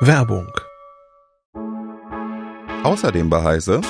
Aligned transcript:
Werbung. 0.00 0.50
Außerdem 2.82 3.30
bei 3.30 3.42
Heise. 3.42 3.80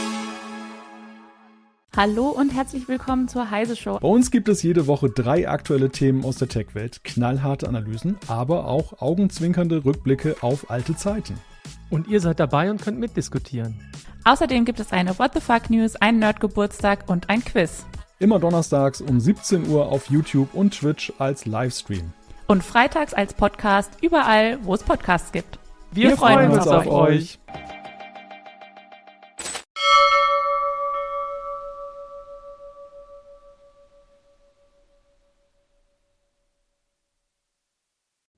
Hallo 1.96 2.26
und 2.28 2.52
herzlich 2.52 2.86
willkommen 2.86 3.28
zur 3.28 3.50
Heise 3.50 3.76
Show. 3.76 3.98
Bei 3.98 4.08
uns 4.08 4.30
gibt 4.30 4.49
es 4.49 4.62
jede 4.62 4.86
Woche 4.86 5.08
drei 5.08 5.49
aktuelle 5.49 5.88
Themen 5.88 6.25
aus 6.25 6.36
der 6.36 6.49
Tech-Welt, 6.49 7.02
knallharte 7.04 7.67
Analysen, 7.67 8.18
aber 8.29 8.66
auch 8.66 9.00
augenzwinkernde 9.00 9.86
Rückblicke 9.86 10.36
auf 10.43 10.70
alte 10.70 10.96
Zeiten. 10.96 11.38
Und 11.88 12.09
ihr 12.09 12.21
seid 12.21 12.41
dabei 12.41 12.71
und 12.71 12.82
könnt 12.82 12.98
mitdiskutieren. 12.98 13.80
Außerdem 14.25 14.66
gibt 14.66 14.80
es 14.80 14.93
eine 14.93 15.19
What 15.19 15.32
the 15.34 15.41
Fuck 15.41 15.71
News, 15.71 15.96
einen 15.96 16.19
Nerdgeburtstag 16.19 17.09
und 17.09 17.30
ein 17.30 17.43
Quiz. 17.43 17.87
Immer 18.19 18.39
donnerstags 18.39 19.00
um 19.00 19.19
17 19.19 19.66
Uhr 19.69 19.87
auf 19.87 20.11
YouTube 20.11 20.53
und 20.53 20.79
Twitch 20.79 21.12
als 21.19 21.46
Livestream. 21.46 22.12
Und 22.48 22.62
freitags 22.62 23.14
als 23.14 23.32
Podcast 23.32 23.93
überall, 24.03 24.59
wo 24.62 24.75
es 24.75 24.82
Podcasts 24.82 25.32
gibt. 25.32 25.59
Wir, 25.95 26.09
Wir 26.09 26.16
freuen, 26.16 26.38
freuen 26.38 26.52
uns 26.52 26.66
auf, 26.66 26.86
auf 26.86 26.95
euch. 26.95 27.38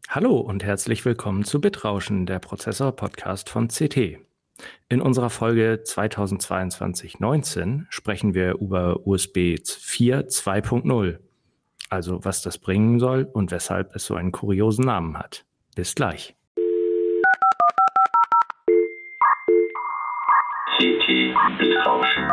Hallo 0.09 0.37
und 0.37 0.65
herzlich 0.65 1.05
willkommen 1.05 1.45
zu 1.45 1.61
Bitrauschen, 1.61 2.27
der 2.27 2.41
Prozessor-Podcast 2.41 3.49
von 3.49 3.69
CT. 3.69 4.19
In 4.89 5.01
unserer 5.01 5.31
Folge 5.31 5.81
2022-19 5.85 7.87
sprechen 7.89 8.35
wir 8.35 8.55
über 8.55 9.07
USB 9.07 9.61
4 9.65 10.27
2.0, 10.27 11.21
also 11.89 12.25
was 12.25 12.43
das 12.43 12.59
bringen 12.59 12.99
soll 12.99 13.31
und 13.33 13.53
weshalb 13.53 13.95
es 13.95 14.07
so 14.07 14.17
einen 14.17 14.33
kuriosen 14.33 14.87
Namen 14.87 15.17
hat. 15.17 15.45
Bis 15.77 15.95
gleich. 15.95 16.35
CT 20.77 21.07
Bitrauschen. 21.57 22.29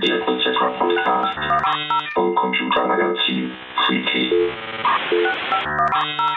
Der 0.00 0.20
Prozessor-Podcast 0.20 1.38
vom 2.14 2.34
Computermagazin 2.36 3.50
CT. 3.84 4.12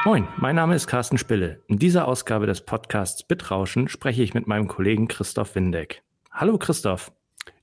Moin, 0.05 0.27
mein 0.37 0.55
Name 0.55 0.73
ist 0.73 0.87
Carsten 0.87 1.19
Spille. 1.19 1.61
In 1.67 1.77
dieser 1.77 2.07
Ausgabe 2.07 2.47
des 2.47 2.61
Podcasts 2.61 3.21
Bitrauschen 3.21 3.87
spreche 3.87 4.23
ich 4.23 4.33
mit 4.33 4.47
meinem 4.47 4.67
Kollegen 4.67 5.07
Christoph 5.07 5.53
Windeck. 5.53 6.01
Hallo 6.31 6.57
Christoph. 6.57 7.11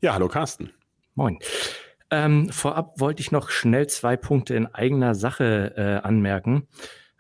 Ja, 0.01 0.15
hallo 0.15 0.29
Carsten. 0.29 0.71
Moin. 1.17 1.41
Ähm, 2.13 2.49
vorab 2.51 3.01
wollte 3.01 3.23
ich 3.23 3.33
noch 3.33 3.51
schnell 3.51 3.89
zwei 3.89 4.17
Punkte 4.17 4.55
in 4.55 4.73
eigener 4.73 5.17
Sache 5.17 5.75
äh, 5.77 6.07
anmerken. 6.07 6.69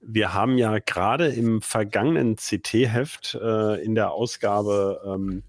wir 0.00 0.34
haben 0.34 0.58
ja 0.58 0.78
gerade 0.78 1.28
im 1.28 1.62
vergangenen 1.62 2.36
CT-Heft 2.36 3.38
äh, 3.40 3.82
in 3.82 3.94
der 3.94 4.12
Ausgabe, 4.12 5.00
ähm, 5.04 5.42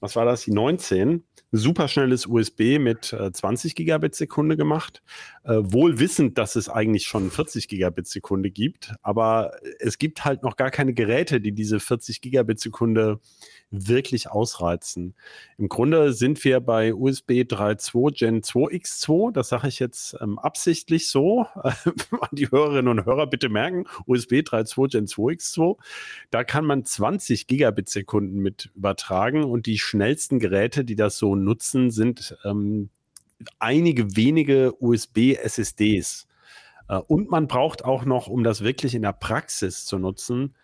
was 0.00 0.14
war 0.14 0.24
das, 0.24 0.44
die 0.44 0.52
19, 0.52 1.24
superschnelles 1.50 2.26
USB 2.26 2.78
mit 2.78 3.12
äh, 3.12 3.32
20 3.32 3.74
Gigabit 3.74 4.14
Sekunde 4.14 4.56
gemacht. 4.56 5.02
Äh, 5.44 5.56
wohl 5.60 5.98
wissend, 5.98 6.36
dass 6.36 6.56
es 6.56 6.68
eigentlich 6.68 7.06
schon 7.06 7.30
40 7.30 7.68
Gigabit 7.68 8.06
Sekunde 8.06 8.50
gibt, 8.50 8.94
aber 9.02 9.52
es 9.78 9.98
gibt 9.98 10.24
halt 10.24 10.42
noch 10.42 10.56
gar 10.56 10.70
keine 10.70 10.92
Geräte, 10.92 11.40
die 11.40 11.52
diese 11.52 11.80
40 11.80 12.20
Gigabit 12.20 12.60
Sekunde 12.60 13.20
wirklich 13.70 14.30
ausreizen. 14.30 15.14
Im 15.58 15.68
Grunde 15.68 16.12
sind 16.12 16.42
wir 16.44 16.60
bei 16.60 16.94
USB 16.94 17.42
3.2 17.42 18.18
Gen 18.18 18.42
2X2, 18.42 19.32
das 19.32 19.50
sage 19.50 19.68
ich 19.68 19.78
jetzt 19.78 20.16
ähm, 20.20 20.38
absichtlich 20.38 21.08
so, 21.10 21.46
äh, 21.64 21.72
die 22.32 22.50
Hörerinnen 22.50 22.88
und 22.88 23.06
Hörer 23.06 23.26
bitte 23.26 23.48
merken, 23.48 23.84
USB 24.06 24.34
3.2 24.34 24.90
Gen 24.90 25.06
2X2, 25.06 25.76
da 26.30 26.44
kann 26.44 26.64
man 26.64 26.84
20 26.84 27.46
Gigabit 27.46 27.88
Sekunden 27.88 28.38
mit 28.38 28.70
übertragen 28.74 29.44
und 29.44 29.66
die 29.66 29.78
schnellsten 29.78 30.38
Geräte, 30.38 30.84
die 30.84 30.96
das 30.96 31.18
so 31.18 31.34
nutzen, 31.34 31.90
sind 31.90 32.36
ähm, 32.44 32.88
einige 33.58 34.16
wenige 34.16 34.74
USB-SSDs. 34.80 36.26
Äh, 36.88 36.96
und 36.96 37.30
man 37.30 37.48
braucht 37.48 37.84
auch 37.84 38.04
noch, 38.04 38.28
um 38.28 38.44
das 38.44 38.62
wirklich 38.62 38.94
in 38.94 39.02
der 39.02 39.12
Praxis 39.12 39.84
zu 39.84 39.98
nutzen, 39.98 40.54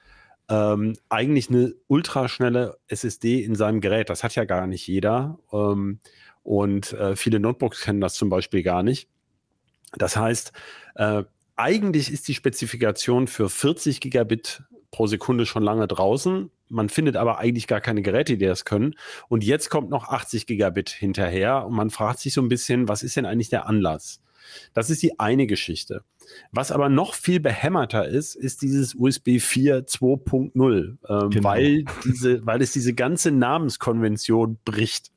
ähm, 0.48 0.96
eigentlich 1.08 1.48
eine 1.48 1.74
ultraschnelle 1.86 2.78
SSD 2.88 3.42
in 3.42 3.54
seinem 3.54 3.80
Gerät. 3.80 4.10
Das 4.10 4.24
hat 4.24 4.34
ja 4.34 4.44
gar 4.44 4.66
nicht 4.66 4.86
jeder. 4.86 5.38
Ähm, 5.52 6.00
und 6.42 6.92
äh, 6.92 7.16
viele 7.16 7.40
Notebooks 7.40 7.80
kennen 7.80 8.00
das 8.00 8.14
zum 8.14 8.28
Beispiel 8.28 8.62
gar 8.62 8.82
nicht. 8.82 9.08
Das 9.96 10.16
heißt, 10.16 10.52
äh, 10.96 11.24
eigentlich 11.56 12.12
ist 12.12 12.28
die 12.28 12.34
Spezifikation 12.34 13.26
für 13.26 13.48
40 13.48 14.00
Gigabit 14.00 14.62
pro 14.90 15.06
Sekunde 15.06 15.46
schon 15.46 15.62
lange 15.62 15.88
draußen. 15.88 16.50
Man 16.68 16.88
findet 16.88 17.16
aber 17.16 17.38
eigentlich 17.38 17.66
gar 17.66 17.80
keine 17.80 18.02
Geräte, 18.02 18.36
die 18.36 18.46
das 18.46 18.64
können. 18.64 18.94
Und 19.28 19.44
jetzt 19.44 19.70
kommt 19.70 19.90
noch 19.90 20.08
80 20.08 20.46
Gigabit 20.46 20.90
hinterher 20.90 21.66
und 21.66 21.74
man 21.74 21.90
fragt 21.90 22.20
sich 22.20 22.32
so 22.32 22.42
ein 22.42 22.48
bisschen, 22.48 22.88
was 22.88 23.02
ist 23.02 23.16
denn 23.16 23.26
eigentlich 23.26 23.50
der 23.50 23.66
Anlass? 23.66 24.20
Das 24.72 24.90
ist 24.90 25.02
die 25.02 25.18
eine 25.18 25.46
Geschichte. 25.46 26.02
Was 26.52 26.72
aber 26.72 26.88
noch 26.88 27.14
viel 27.14 27.40
behämmerter 27.40 28.06
ist, 28.08 28.34
ist 28.34 28.62
dieses 28.62 28.94
USB 28.94 29.38
4 29.40 29.86
2.0, 29.86 30.96
ähm, 31.08 31.30
genau. 31.30 31.44
weil, 31.44 31.84
diese, 32.04 32.44
weil 32.46 32.62
es 32.62 32.72
diese 32.72 32.94
ganze 32.94 33.30
Namenskonvention 33.30 34.58
bricht. 34.64 35.10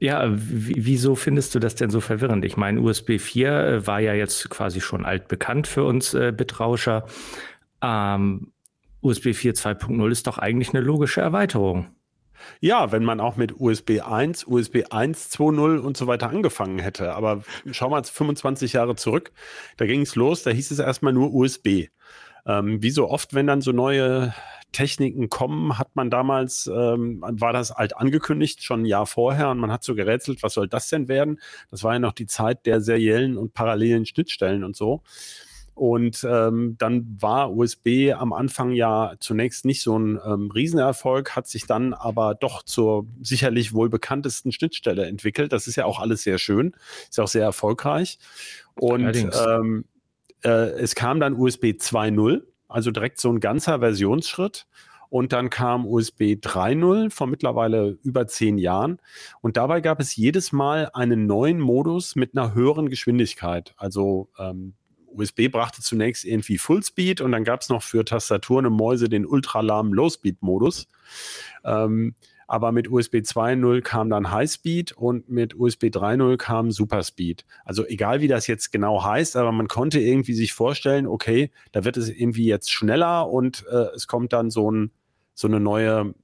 Ja, 0.00 0.28
wieso 0.32 1.14
findest 1.14 1.54
du 1.54 1.58
das 1.58 1.74
denn 1.74 1.90
so 1.90 2.00
verwirrend? 2.00 2.44
Ich 2.44 2.56
meine, 2.56 2.80
USB 2.80 3.18
4 3.18 3.48
äh, 3.48 3.86
war 3.86 4.00
ja 4.00 4.14
jetzt 4.14 4.50
quasi 4.50 4.80
schon 4.80 5.04
altbekannt 5.04 5.66
für 5.66 5.84
uns 5.84 6.14
äh, 6.14 6.32
Bitrauscher. 6.36 7.06
Ähm, 7.80 8.52
USB 9.00 9.34
4 9.34 9.54
2.0 9.54 10.10
ist 10.10 10.26
doch 10.26 10.38
eigentlich 10.38 10.74
eine 10.74 10.80
logische 10.80 11.20
Erweiterung. 11.20 11.94
Ja, 12.60 12.92
wenn 12.92 13.04
man 13.04 13.20
auch 13.20 13.36
mit 13.36 13.60
USB 13.60 14.00
1, 14.00 14.46
USB 14.46 14.84
1 14.90 15.32
2.0 15.32 15.78
und 15.78 15.96
so 15.96 16.06
weiter 16.06 16.28
angefangen 16.30 16.78
hätte. 16.78 17.14
Aber 17.14 17.42
schau 17.70 17.88
mal 17.90 18.02
25 18.04 18.74
Jahre 18.74 18.96
zurück, 18.96 19.32
da 19.76 19.86
ging 19.86 20.02
es 20.02 20.16
los, 20.16 20.42
da 20.42 20.50
hieß 20.50 20.70
es 20.70 20.78
erstmal 20.78 21.12
nur 21.12 21.32
USB. 21.34 21.88
Ähm, 22.46 22.82
wie 22.82 22.90
so 22.90 23.08
oft, 23.08 23.34
wenn 23.34 23.46
dann 23.46 23.60
so 23.60 23.72
neue 23.72 24.34
Techniken 24.72 25.28
kommen, 25.28 25.78
hat 25.78 25.94
man 25.94 26.10
damals, 26.10 26.66
ähm, 26.66 27.22
war 27.26 27.52
das 27.52 27.70
alt 27.70 27.96
angekündigt, 27.96 28.62
schon 28.62 28.82
ein 28.82 28.86
Jahr 28.86 29.06
vorher, 29.06 29.50
und 29.50 29.58
man 29.58 29.70
hat 29.70 29.84
so 29.84 29.94
gerätselt, 29.94 30.42
was 30.42 30.54
soll 30.54 30.66
das 30.66 30.88
denn 30.88 31.08
werden? 31.08 31.40
Das 31.70 31.84
war 31.84 31.92
ja 31.92 31.98
noch 31.98 32.12
die 32.12 32.26
Zeit 32.26 32.66
der 32.66 32.80
seriellen 32.80 33.36
und 33.36 33.54
parallelen 33.54 34.06
Schnittstellen 34.06 34.64
und 34.64 34.74
so. 34.74 35.02
Und 35.74 36.26
ähm, 36.28 36.76
dann 36.78 37.16
war 37.18 37.52
USB 37.52 38.12
am 38.14 38.32
Anfang 38.32 38.72
ja 38.72 39.14
zunächst 39.20 39.64
nicht 39.64 39.82
so 39.82 39.98
ein 39.98 40.20
ähm, 40.24 40.50
Riesenerfolg, 40.50 41.34
hat 41.34 41.48
sich 41.48 41.66
dann 41.66 41.94
aber 41.94 42.34
doch 42.34 42.62
zur 42.62 43.06
sicherlich 43.22 43.72
wohl 43.72 43.88
bekanntesten 43.88 44.52
Schnittstelle 44.52 45.06
entwickelt. 45.06 45.52
Das 45.52 45.66
ist 45.66 45.76
ja 45.76 45.86
auch 45.86 45.98
alles 45.98 46.22
sehr 46.22 46.38
schön, 46.38 46.74
ist 47.08 47.18
auch 47.18 47.28
sehr 47.28 47.44
erfolgreich. 47.44 48.18
Und 48.74 49.16
ähm, 49.16 49.84
äh, 50.44 50.48
es 50.48 50.94
kam 50.94 51.20
dann 51.20 51.34
USB 51.34 51.66
2.0, 51.66 52.42
also 52.68 52.90
direkt 52.90 53.18
so 53.18 53.30
ein 53.30 53.40
ganzer 53.40 53.78
Versionsschritt. 53.78 54.66
Und 55.08 55.34
dann 55.34 55.50
kam 55.50 55.86
USB 55.86 56.38
3.0 56.40 57.10
vor 57.10 57.26
mittlerweile 57.26 57.98
über 58.02 58.26
zehn 58.26 58.56
Jahren. 58.56 58.98
Und 59.42 59.58
dabei 59.58 59.82
gab 59.82 60.00
es 60.00 60.16
jedes 60.16 60.52
Mal 60.52 60.90
einen 60.94 61.26
neuen 61.26 61.60
Modus 61.60 62.16
mit 62.16 62.34
einer 62.34 62.54
höheren 62.54 62.88
Geschwindigkeit. 62.88 63.74
Also 63.76 64.30
ähm, 64.38 64.72
USB 65.12 65.48
brachte 65.50 65.82
zunächst 65.82 66.24
irgendwie 66.24 66.58
Fullspeed 66.58 67.20
und 67.20 67.32
dann 67.32 67.44
gab 67.44 67.60
es 67.60 67.68
noch 67.68 67.82
für 67.82 68.04
Tastaturen 68.04 68.66
und 68.66 68.74
Mäuse 68.74 69.08
den 69.08 69.26
ultralahmen 69.26 69.92
Low-Speed-Modus. 69.92 70.88
Ähm, 71.64 72.14
aber 72.46 72.72
mit 72.72 72.90
USB 72.90 73.16
2.0 73.16 73.80
kam 73.80 74.10
dann 74.10 74.30
Highspeed 74.30 74.92
und 74.92 75.30
mit 75.30 75.58
USB 75.58 75.84
3.0 75.84 76.36
kam 76.36 76.70
Superspeed. 76.70 77.46
Also 77.64 77.86
egal 77.86 78.20
wie 78.20 78.28
das 78.28 78.46
jetzt 78.46 78.72
genau 78.72 79.02
heißt, 79.02 79.36
aber 79.36 79.52
man 79.52 79.68
konnte 79.68 80.00
irgendwie 80.00 80.34
sich 80.34 80.52
vorstellen, 80.52 81.06
okay, 81.06 81.50
da 81.72 81.84
wird 81.84 81.96
es 81.96 82.10
irgendwie 82.10 82.44
jetzt 82.44 82.70
schneller 82.70 83.30
und 83.30 83.64
äh, 83.70 83.86
es 83.94 84.06
kommt 84.06 84.32
dann 84.32 84.50
so 84.50 84.70
ein 84.70 84.90
so 85.34 85.48
eine 85.48 85.60
neue, 85.60 86.14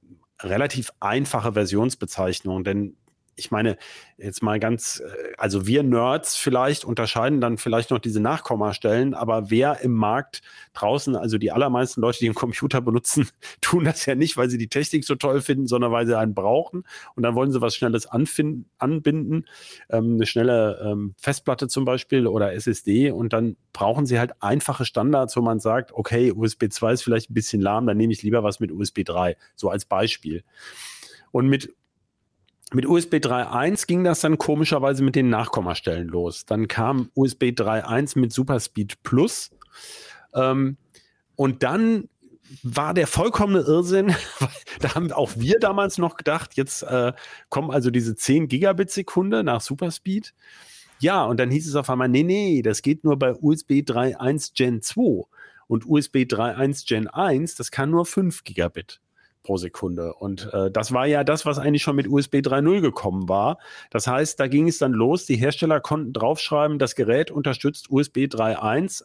relativ 0.41 0.91
einfache 0.99 1.53
Versionsbezeichnung. 1.53 2.63
Denn 2.63 2.95
ich 3.39 3.51
meine, 3.51 3.77
jetzt 4.17 4.43
mal 4.43 4.59
ganz, 4.59 4.99
äh, 4.99 5.33
also 5.37 5.65
wir 5.65 5.83
Nerds 5.83 6.35
vielleicht 6.35 6.85
unterscheiden 6.85 7.41
dann 7.41 7.57
vielleicht 7.57 7.91
noch 7.91 7.99
diese 7.99 8.19
Nachkommastellen, 8.19 9.13
aber 9.13 9.49
wer 9.49 9.81
im 9.81 9.93
Markt 9.93 10.41
draußen, 10.73 11.15
also 11.15 11.37
die 11.37 11.51
allermeisten 11.51 12.01
Leute, 12.01 12.19
die 12.19 12.25
einen 12.25 12.35
Computer 12.35 12.81
benutzen, 12.81 13.29
tun 13.61 13.85
das 13.85 14.05
ja 14.05 14.15
nicht, 14.15 14.37
weil 14.37 14.49
sie 14.49 14.57
die 14.57 14.67
Technik 14.67 15.05
so 15.05 15.15
toll 15.15 15.41
finden, 15.41 15.67
sondern 15.67 15.91
weil 15.91 16.05
sie 16.05 16.17
einen 16.17 16.35
brauchen. 16.35 16.83
Und 17.15 17.23
dann 17.23 17.35
wollen 17.35 17.51
sie 17.51 17.61
was 17.61 17.75
Schnelles 17.75 18.05
anfinden, 18.05 18.69
anbinden, 18.77 19.45
ähm, 19.89 20.15
eine 20.15 20.25
schnelle 20.25 20.79
ähm, 20.83 21.15
Festplatte 21.17 21.67
zum 21.67 21.85
Beispiel 21.85 22.27
oder 22.27 22.53
SSD 22.53 23.11
und 23.11 23.33
dann 23.33 23.55
brauchen 23.73 24.05
sie 24.05 24.19
halt 24.19 24.33
einfache 24.41 24.85
Standards, 24.85 25.35
wo 25.37 25.41
man 25.41 25.59
sagt, 25.59 25.93
okay, 25.93 26.31
USB 26.31 26.65
2 26.69 26.93
ist 26.93 27.03
vielleicht 27.03 27.29
ein 27.29 27.33
bisschen 27.33 27.61
lahm, 27.61 27.87
dann 27.87 27.97
nehme 27.97 28.13
ich 28.13 28.23
lieber 28.23 28.43
was 28.43 28.59
mit 28.59 28.71
USB 28.71 29.03
3, 29.05 29.37
so 29.55 29.69
als 29.69 29.85
Beispiel. 29.85 30.43
Und 31.31 31.47
mit 31.47 31.73
mit 32.71 32.85
USB 32.85 33.15
3.1 33.15 33.87
ging 33.87 34.03
das 34.03 34.21
dann 34.21 34.37
komischerweise 34.37 35.03
mit 35.03 35.15
den 35.15 35.29
Nachkommastellen 35.29 36.07
los. 36.07 36.45
Dann 36.45 36.67
kam 36.67 37.09
USB 37.15 37.45
3.1 37.45 38.19
mit 38.19 38.31
Superspeed 38.31 39.01
Plus. 39.01 39.51
Ähm, 40.33 40.77
und 41.35 41.63
dann 41.63 42.09
war 42.63 42.93
der 42.93 43.07
vollkommene 43.07 43.61
Irrsinn. 43.61 44.15
da 44.81 44.95
haben 44.95 45.11
auch 45.11 45.31
wir 45.35 45.59
damals 45.59 45.97
noch 45.97 46.15
gedacht, 46.15 46.55
jetzt 46.55 46.83
äh, 46.83 47.13
kommen 47.49 47.71
also 47.71 47.89
diese 47.89 48.15
10 48.15 48.47
Gigabit 48.47 48.91
Sekunde 48.91 49.43
nach 49.43 49.61
Superspeed. 49.61 50.33
Ja, 50.99 51.23
und 51.23 51.39
dann 51.39 51.49
hieß 51.49 51.67
es 51.67 51.75
auf 51.75 51.89
einmal, 51.89 52.09
nee, 52.09 52.23
nee, 52.23 52.61
das 52.61 52.81
geht 52.81 53.03
nur 53.03 53.17
bei 53.17 53.33
USB 53.33 53.81
3.1 53.81 54.51
Gen 54.55 54.81
2. 54.81 55.23
Und 55.67 55.85
USB 55.87 56.17
3.1 56.17 56.87
Gen 56.87 57.07
1, 57.07 57.55
das 57.55 57.71
kann 57.71 57.91
nur 57.91 58.05
5 58.05 58.43
Gigabit 58.43 58.99
pro 59.43 59.57
Sekunde. 59.57 60.13
Und 60.13 60.49
äh, 60.53 60.69
das 60.71 60.91
war 60.91 61.05
ja 61.05 61.23
das, 61.23 61.45
was 61.45 61.59
eigentlich 61.59 61.83
schon 61.83 61.95
mit 61.95 62.07
USB 62.07 62.35
3.0 62.35 62.81
gekommen 62.81 63.29
war. 63.29 63.57
Das 63.89 64.07
heißt, 64.07 64.39
da 64.39 64.47
ging 64.47 64.67
es 64.67 64.77
dann 64.77 64.93
los. 64.93 65.25
Die 65.25 65.37
Hersteller 65.37 65.79
konnten 65.79 66.13
draufschreiben, 66.13 66.79
das 66.79 66.95
Gerät 66.95 67.31
unterstützt 67.31 67.89
USB 67.89 68.19
3.1. 68.19 69.03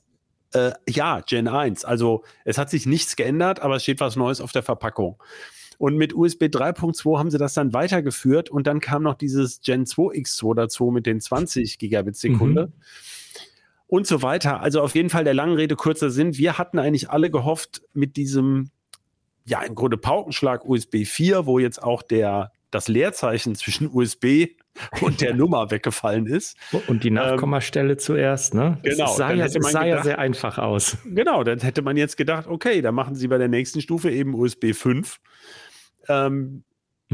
Äh, 0.53 0.73
ja, 0.89 1.21
Gen 1.21 1.49
1. 1.49 1.85
Also 1.85 2.25
es 2.45 2.59
hat 2.59 2.71
sich 2.71 2.87
nichts 2.87 3.17
geändert, 3.17 3.61
aber 3.61 3.77
es 3.77 3.83
steht 3.83 4.01
was 4.01 4.17
Neues 4.17 4.41
auf 4.41 4.53
der 4.53 4.63
Verpackung. 4.63 5.23
Und 5.79 5.97
mit 5.97 6.15
USB 6.15 6.45
3.2 6.45 7.19
haben 7.19 7.31
sie 7.31 7.39
das 7.39 7.55
dann 7.55 7.73
weitergeführt 7.73 8.49
und 8.49 8.67
dann 8.67 8.81
kam 8.81 9.03
noch 9.03 9.15
dieses 9.15 9.61
Gen 9.61 9.87
2X2 9.87 10.55
dazu 10.55 10.91
mit 10.91 11.07
den 11.07 11.21
20 11.21 11.79
Gigabit 11.79 12.17
Sekunde. 12.17 12.67
Mhm 12.67 12.73
und 13.87 14.09
so 14.09 14.23
weiter. 14.23 14.61
Also 14.61 14.81
auf 14.81 14.95
jeden 14.95 15.11
Fall 15.11 15.23
der 15.23 15.35
langen 15.35 15.55
Rede 15.55 15.77
kurzer 15.77 16.11
Sinn. 16.11 16.37
Wir 16.37 16.59
hatten 16.59 16.81
eigentlich 16.81 17.11
alle 17.11 17.31
gehofft, 17.31 17.83
mit 17.93 18.17
diesem 18.17 18.71
ja, 19.45 19.63
im 19.63 19.75
Grunde 19.75 19.97
Paukenschlag 19.97 20.65
USB 20.65 21.05
4, 21.05 21.47
wo 21.47 21.59
jetzt 21.59 21.83
auch 21.83 22.03
der, 22.03 22.53
das 22.71 22.89
Leerzeichen 22.89 23.55
zwischen 23.55 23.89
USB 23.93 24.49
und 25.01 25.21
der 25.21 25.35
Nummer 25.35 25.71
weggefallen 25.71 26.27
ist. 26.27 26.57
Und 26.89 27.05
die 27.05 27.09
ähm, 27.09 27.15
Nachkommastelle 27.15 27.93
ähm, 27.93 27.99
zuerst, 27.99 28.55
ne? 28.55 28.79
Genau. 28.83 29.05
Es 29.05 29.17
sah, 29.17 29.33
ja, 29.33 29.49
sah 29.49 29.59
gedacht, 29.59 29.87
ja 29.87 30.03
sehr 30.03 30.19
einfach 30.19 30.59
aus. 30.59 30.97
Genau, 31.05 31.45
dann 31.45 31.61
hätte 31.61 31.83
man 31.83 31.97
jetzt 31.97 32.17
gedacht, 32.17 32.47
okay, 32.47 32.83
dann 32.83 32.95
machen 32.95 33.15
sie 33.15 33.29
bei 33.29 33.39
der 33.39 33.49
nächsten 33.49 33.81
Stufe 33.81 34.11
eben 34.11 34.35
USB 34.35 34.73
5. 34.73 35.21
Ähm, 36.09 36.65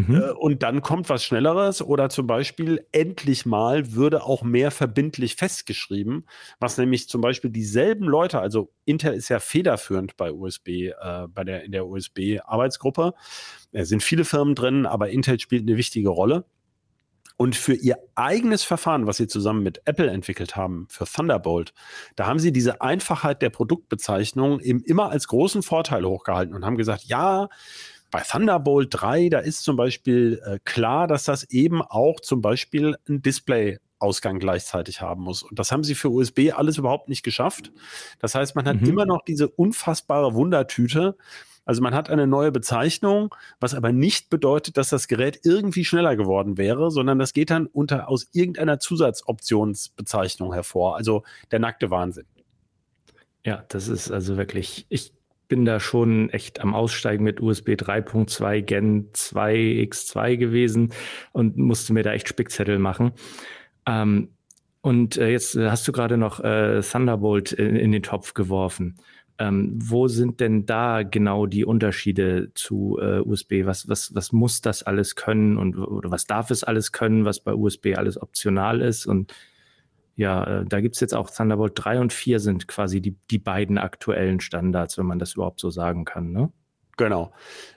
Mhm. 0.08 0.14
Äh, 0.14 0.30
und 0.32 0.62
dann 0.62 0.82
kommt 0.82 1.08
was 1.08 1.24
Schnelleres 1.24 1.82
oder 1.82 2.08
zum 2.08 2.26
Beispiel 2.26 2.86
endlich 2.92 3.46
mal 3.46 3.92
würde 3.92 4.24
auch 4.24 4.42
mehr 4.42 4.70
verbindlich 4.70 5.36
festgeschrieben, 5.36 6.26
was 6.58 6.78
nämlich 6.78 7.08
zum 7.08 7.20
Beispiel 7.20 7.50
dieselben 7.50 8.06
Leute, 8.06 8.40
also 8.40 8.72
Intel 8.84 9.14
ist 9.14 9.28
ja 9.28 9.40
federführend 9.40 10.16
bei 10.16 10.32
USB, 10.32 10.68
äh, 10.68 10.94
bei 11.28 11.44
der, 11.44 11.64
in 11.64 11.72
der 11.72 11.86
USB-Arbeitsgruppe. 11.86 13.14
Es 13.72 13.88
sind 13.88 14.02
viele 14.02 14.24
Firmen 14.24 14.54
drin, 14.54 14.86
aber 14.86 15.10
Intel 15.10 15.38
spielt 15.40 15.62
eine 15.68 15.76
wichtige 15.76 16.08
Rolle. 16.08 16.44
Und 17.40 17.56
für 17.56 17.72
ihr 17.72 17.96
eigenes 18.16 18.64
Verfahren, 18.64 19.06
was 19.06 19.16
sie 19.16 19.26
zusammen 19.26 19.62
mit 19.62 19.80
Apple 19.86 20.10
entwickelt 20.10 20.56
haben, 20.56 20.86
für 20.90 21.06
Thunderbolt, 21.06 21.72
da 22.14 22.26
haben 22.26 22.38
sie 22.38 22.52
diese 22.52 22.82
Einfachheit 22.82 23.40
der 23.40 23.48
Produktbezeichnung 23.48 24.60
eben 24.60 24.82
immer 24.82 25.08
als 25.08 25.26
großen 25.26 25.62
Vorteil 25.62 26.04
hochgehalten 26.04 26.54
und 26.54 26.66
haben 26.66 26.76
gesagt, 26.76 27.04
ja, 27.04 27.48
bei 28.10 28.20
Thunderbolt 28.20 28.88
3, 28.90 29.28
da 29.28 29.38
ist 29.38 29.62
zum 29.62 29.76
Beispiel 29.76 30.40
äh, 30.44 30.58
klar, 30.64 31.06
dass 31.06 31.24
das 31.24 31.44
eben 31.50 31.82
auch 31.82 32.20
zum 32.20 32.42
Beispiel 32.42 32.96
ein 33.08 33.22
Display-Ausgang 33.22 34.38
gleichzeitig 34.38 35.00
haben 35.00 35.22
muss. 35.22 35.42
Und 35.42 35.58
das 35.58 35.70
haben 35.72 35.84
sie 35.84 35.94
für 35.94 36.10
USB 36.10 36.52
alles 36.54 36.78
überhaupt 36.78 37.08
nicht 37.08 37.22
geschafft. 37.22 37.72
Das 38.18 38.34
heißt, 38.34 38.56
man 38.56 38.66
hat 38.66 38.80
mhm. 38.80 38.88
immer 38.88 39.06
noch 39.06 39.22
diese 39.24 39.48
unfassbare 39.48 40.34
Wundertüte. 40.34 41.16
Also 41.64 41.82
man 41.82 41.94
hat 41.94 42.10
eine 42.10 42.26
neue 42.26 42.50
Bezeichnung, 42.50 43.34
was 43.60 43.74
aber 43.74 43.92
nicht 43.92 44.28
bedeutet, 44.28 44.76
dass 44.76 44.88
das 44.88 45.06
Gerät 45.06 45.40
irgendwie 45.44 45.84
schneller 45.84 46.16
geworden 46.16 46.58
wäre, 46.58 46.90
sondern 46.90 47.18
das 47.18 47.32
geht 47.32 47.50
dann 47.50 47.66
unter 47.66 48.08
aus 48.08 48.28
irgendeiner 48.32 48.80
Zusatzoptionsbezeichnung 48.80 50.52
hervor. 50.52 50.96
Also 50.96 51.22
der 51.52 51.60
nackte 51.60 51.90
Wahnsinn. 51.90 52.26
Ja, 53.44 53.64
das 53.68 53.88
ist 53.88 54.10
also 54.10 54.36
wirklich, 54.36 54.86
ich 54.88 55.12
bin 55.50 55.66
da 55.66 55.80
schon 55.80 56.30
echt 56.30 56.60
am 56.60 56.74
Aussteigen 56.74 57.24
mit 57.24 57.42
USB 57.42 57.70
3.2 57.70 58.62
Gen 58.62 59.08
2 59.12 59.54
X2 59.90 60.36
gewesen 60.38 60.92
und 61.32 61.58
musste 61.58 61.92
mir 61.92 62.02
da 62.02 62.12
echt 62.12 62.28
Spickzettel 62.28 62.78
machen. 62.78 63.12
Ähm, 63.84 64.28
und 64.80 65.18
äh, 65.18 65.28
jetzt 65.28 65.56
hast 65.56 65.86
du 65.86 65.92
gerade 65.92 66.16
noch 66.16 66.40
äh, 66.40 66.80
Thunderbolt 66.80 67.52
in, 67.52 67.76
in, 67.76 67.92
den 67.92 68.02
Topf 68.02 68.32
geworfen. 68.32 68.96
Ähm, 69.38 69.72
wo 69.76 70.06
sind 70.06 70.40
denn 70.40 70.66
da 70.66 71.02
genau 71.02 71.46
die 71.46 71.64
Unterschiede 71.64 72.52
zu 72.54 72.98
äh, 73.02 73.18
USB? 73.18 73.64
Was, 73.64 73.88
was, 73.88 74.14
was 74.14 74.32
muss 74.32 74.60
das 74.60 74.84
alles 74.84 75.16
können 75.16 75.58
und 75.58 75.76
oder 75.76 76.10
was 76.10 76.26
darf 76.26 76.50
es 76.50 76.62
alles 76.62 76.92
können, 76.92 77.24
was 77.24 77.40
bei 77.40 77.52
USB 77.52 77.96
alles 77.96 78.22
optional 78.22 78.80
ist? 78.80 79.04
Und 79.04 79.34
ja, 80.20 80.44
äh, 80.44 80.64
da 80.66 80.82
gibt 80.82 80.96
es 80.96 81.00
jetzt 81.00 81.14
auch 81.14 81.30
Thunderbolt 81.30 81.72
3 81.76 81.98
und 81.98 82.12
4 82.12 82.40
sind 82.40 82.68
quasi 82.68 83.00
die, 83.00 83.16
die 83.30 83.38
beiden 83.38 83.78
aktuellen 83.78 84.40
Standards, 84.40 84.98
wenn 84.98 85.06
man 85.06 85.18
das 85.18 85.32
überhaupt 85.32 85.60
so 85.60 85.70
sagen 85.70 86.04
kann, 86.04 86.30
ne? 86.30 86.52
Genau. 86.98 87.32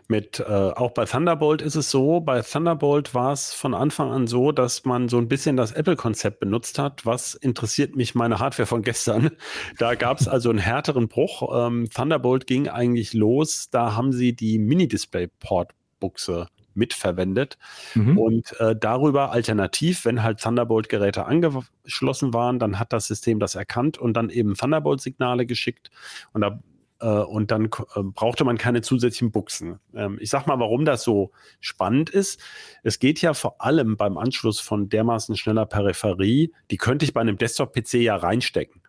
Mit 0.10 0.42
äh, 0.42 0.44
auch 0.44 0.92
bei 0.92 1.06
Thunderbolt 1.06 1.62
ist 1.62 1.76
es 1.76 1.90
so, 1.90 2.20
bei 2.20 2.42
Thunderbolt 2.42 3.14
war 3.14 3.32
es 3.32 3.54
von 3.54 3.74
Anfang 3.74 4.12
an 4.12 4.28
so, 4.28 4.52
dass 4.52 4.84
man 4.84 5.08
so 5.08 5.18
ein 5.18 5.30
bisschen 5.30 5.56
das 5.56 5.72
Apple-Konzept 5.72 6.42
benutzt 6.42 6.78
hat. 6.78 7.06
Was 7.06 7.34
interessiert 7.34 7.96
mich 7.96 8.14
meine 8.14 8.40
Hardware 8.40 8.66
von 8.66 8.82
gestern? 8.82 9.32
Da 9.78 9.96
gab 9.96 10.20
es 10.20 10.28
also 10.28 10.50
einen 10.50 10.60
härteren 10.60 11.08
Bruch. 11.08 11.50
Ähm, 11.56 11.88
Thunderbolt 11.90 12.46
ging 12.46 12.68
eigentlich 12.68 13.14
los, 13.14 13.70
da 13.70 13.96
haben 13.96 14.12
sie 14.12 14.36
die 14.36 14.60
Mini-Display-Port-Buchse 14.60 16.48
mitverwendet. 16.76 17.58
Mhm. 17.96 18.18
Und 18.18 18.60
äh, 18.60 18.76
darüber 18.76 19.32
alternativ, 19.32 20.06
wenn 20.06 20.24
halt 20.24 20.42
Thunderbolt-Geräte 20.42 21.26
angeschlossen 21.26 22.34
waren, 22.34 22.60
dann 22.60 22.80
hat 22.80 22.94
das 22.94 23.08
System 23.08 23.40
das 23.40 23.56
erkannt 23.56 23.98
und 23.98 24.14
dann 24.14 24.30
eben 24.30 24.56
Thunderbolt-Signale 24.56 25.46
geschickt. 25.46 25.92
Und 26.34 26.42
da 26.42 26.60
äh, 27.04 27.08
und 27.08 27.52
dann 27.52 27.66
äh, 27.66 28.02
brauchte 28.02 28.46
man 28.46 28.58
keine 28.58 28.82
zusätzlichen 28.82 29.32
Buchsen. 29.32 29.80
Ähm, 29.94 30.18
ich 30.22 30.30
sag 30.30 30.48
mal, 30.48 30.60
warum 30.60 30.86
das 30.86 31.04
so 31.04 31.32
spannend 31.60 32.10
ist. 32.10 32.40
Es 32.82 33.00
geht 33.00 33.22
ja 33.22 33.34
vor 33.34 33.62
allem 33.62 33.98
beim 33.98 34.18
Anschluss 34.18 34.60
von 34.60 34.90
dermaßen 34.90 35.36
schneller 35.36 35.66
Peripherie, 35.66 36.54
die 36.72 36.78
könnte 36.78 37.06
ich 37.06 37.14
bei 37.14 37.22
einem 37.22 37.38
Desktop-PC 37.38 37.96
ja 37.96 38.16
reinstecken. 38.16 38.82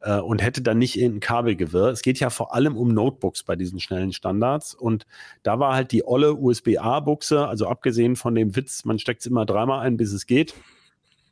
Äh, 0.00 0.18
und 0.20 0.42
hätte 0.42 0.62
dann 0.62 0.78
nicht 0.78 0.96
irgendein 0.96 1.20
Kabelgewirr. 1.20 1.88
Es 1.88 2.02
geht 2.02 2.20
ja 2.20 2.30
vor 2.30 2.54
allem 2.54 2.76
um 2.76 2.88
Notebooks 2.94 3.42
bei 3.42 3.56
diesen 3.56 3.80
schnellen 3.80 4.12
Standards. 4.12 4.74
Und 4.74 5.06
da 5.42 5.58
war 5.58 5.74
halt 5.74 5.92
die 5.92 6.06
olle 6.06 6.34
USB-A-Buchse, 6.34 7.46
also 7.48 7.66
abgesehen 7.66 8.14
von 8.16 8.34
dem 8.34 8.54
Witz, 8.54 8.84
man 8.84 8.98
steckt 8.98 9.20
es 9.20 9.26
immer 9.26 9.44
dreimal 9.44 9.80
ein, 9.80 9.96
bis 9.96 10.12
es 10.12 10.26
geht, 10.26 10.54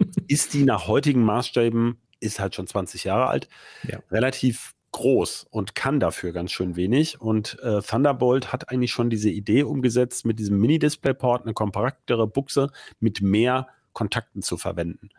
ist 0.29 0.55
die 0.55 0.65
nach 0.65 0.89
heutigen 0.89 1.23
Maßstäben 1.23 1.99
ist 2.19 2.41
halt 2.41 2.55
schon 2.55 2.67
20 2.67 3.05
Jahre 3.05 3.27
alt, 3.29 3.49
Ja. 3.85 3.99
relativ 4.11 4.75
groß 4.93 5.47
und 5.51 5.75
kann 5.75 6.01
dafür 6.01 6.33
ganz 6.33 6.51
schön 6.51 6.75
wenig. 6.75 7.21
Und 7.21 7.59
äh, 7.63 7.83
Thunderbolt 7.83 8.53
hat 8.53 8.71
eigentlich 8.71 8.91
schon 8.93 9.11
diese 9.11 9.29
Idee 9.29 9.63
umgesetzt, 9.63 10.25
mit 10.25 10.39
diesem 10.39 10.59
Mini-Display-Port 10.59 11.43
eine 11.43 11.53
kompaktere 11.53 12.27
Buchse 12.27 12.71
mit 12.99 13.21
mehr 13.21 13.69
Kontakten 13.93 14.43
zu 14.43 14.57
verwenden. 14.57 15.11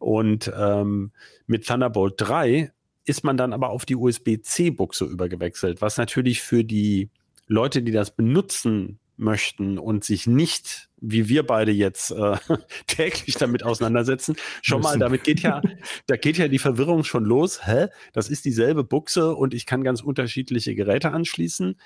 Und 0.00 0.50
ähm, 0.56 1.12
mit 1.46 1.66
Thunderbolt 1.66 2.14
3 2.16 2.72
ist 3.04 3.22
man 3.22 3.36
dann 3.36 3.52
aber 3.52 3.70
auf 3.70 3.84
die 3.84 3.96
USB-C-Buchse 3.96 5.04
übergewechselt, 5.04 5.82
was 5.82 5.98
natürlich 5.98 6.40
für 6.40 6.64
die 6.64 7.10
Leute, 7.46 7.82
die 7.82 7.92
das 7.92 8.16
benutzen 8.16 8.98
möchten 9.18 9.78
und 9.78 10.02
sich 10.02 10.26
nicht, 10.26 10.88
wie 10.96 11.28
wir 11.28 11.46
beide 11.46 11.70
jetzt 11.70 12.12
äh, 12.12 12.36
täglich 12.86 13.34
damit 13.34 13.62
auseinandersetzen, 13.62 14.36
schon 14.62 14.80
mal, 14.80 14.98
damit 14.98 15.22
geht 15.22 15.40
ja, 15.40 15.60
da 16.06 16.16
geht 16.16 16.38
ja 16.38 16.48
die 16.48 16.58
Verwirrung 16.58 17.04
schon 17.04 17.24
los. 17.24 17.66
Hä? 17.66 17.88
Das 18.14 18.30
ist 18.30 18.46
dieselbe 18.46 18.82
Buchse 18.82 19.34
und 19.34 19.52
ich 19.52 19.66
kann 19.66 19.84
ganz 19.84 20.00
unterschiedliche 20.00 20.74
Geräte 20.74 21.12
anschließen. 21.12 21.78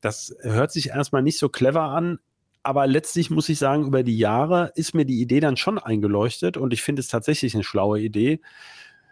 Das 0.00 0.34
hört 0.40 0.72
sich 0.72 0.88
erstmal 0.88 1.22
nicht 1.22 1.38
so 1.38 1.48
clever 1.48 1.82
an, 1.82 2.18
aber 2.62 2.86
letztlich 2.86 3.30
muss 3.30 3.48
ich 3.48 3.58
sagen, 3.58 3.86
über 3.86 4.02
die 4.02 4.18
Jahre 4.18 4.72
ist 4.74 4.94
mir 4.94 5.04
die 5.04 5.20
Idee 5.20 5.40
dann 5.40 5.56
schon 5.56 5.78
eingeleuchtet 5.78 6.56
und 6.56 6.72
ich 6.72 6.82
finde 6.82 7.00
es 7.00 7.08
tatsächlich 7.08 7.54
eine 7.54 7.64
schlaue 7.64 8.00
Idee. 8.00 8.40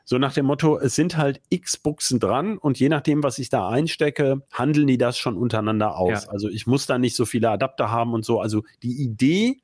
So 0.04 0.16
nach 0.16 0.32
dem 0.32 0.46
Motto, 0.46 0.78
es 0.78 0.94
sind 0.94 1.18
halt 1.18 1.40
x 1.50 1.76
Buchsen 1.76 2.18
dran 2.18 2.56
und 2.56 2.78
je 2.78 2.88
nachdem, 2.88 3.22
was 3.22 3.38
ich 3.38 3.50
da 3.50 3.68
einstecke, 3.68 4.42
handeln 4.50 4.86
die 4.86 4.96
das 4.98 5.18
schon 5.18 5.36
untereinander 5.36 5.96
aus. 5.96 6.24
Ja. 6.24 6.30
Also 6.30 6.48
ich 6.48 6.66
muss 6.66 6.86
da 6.86 6.98
nicht 6.98 7.14
so 7.14 7.26
viele 7.26 7.50
Adapter 7.50 7.90
haben 7.90 8.14
und 8.14 8.24
so. 8.24 8.40
Also 8.40 8.62
die 8.82 9.02
Idee 9.02 9.60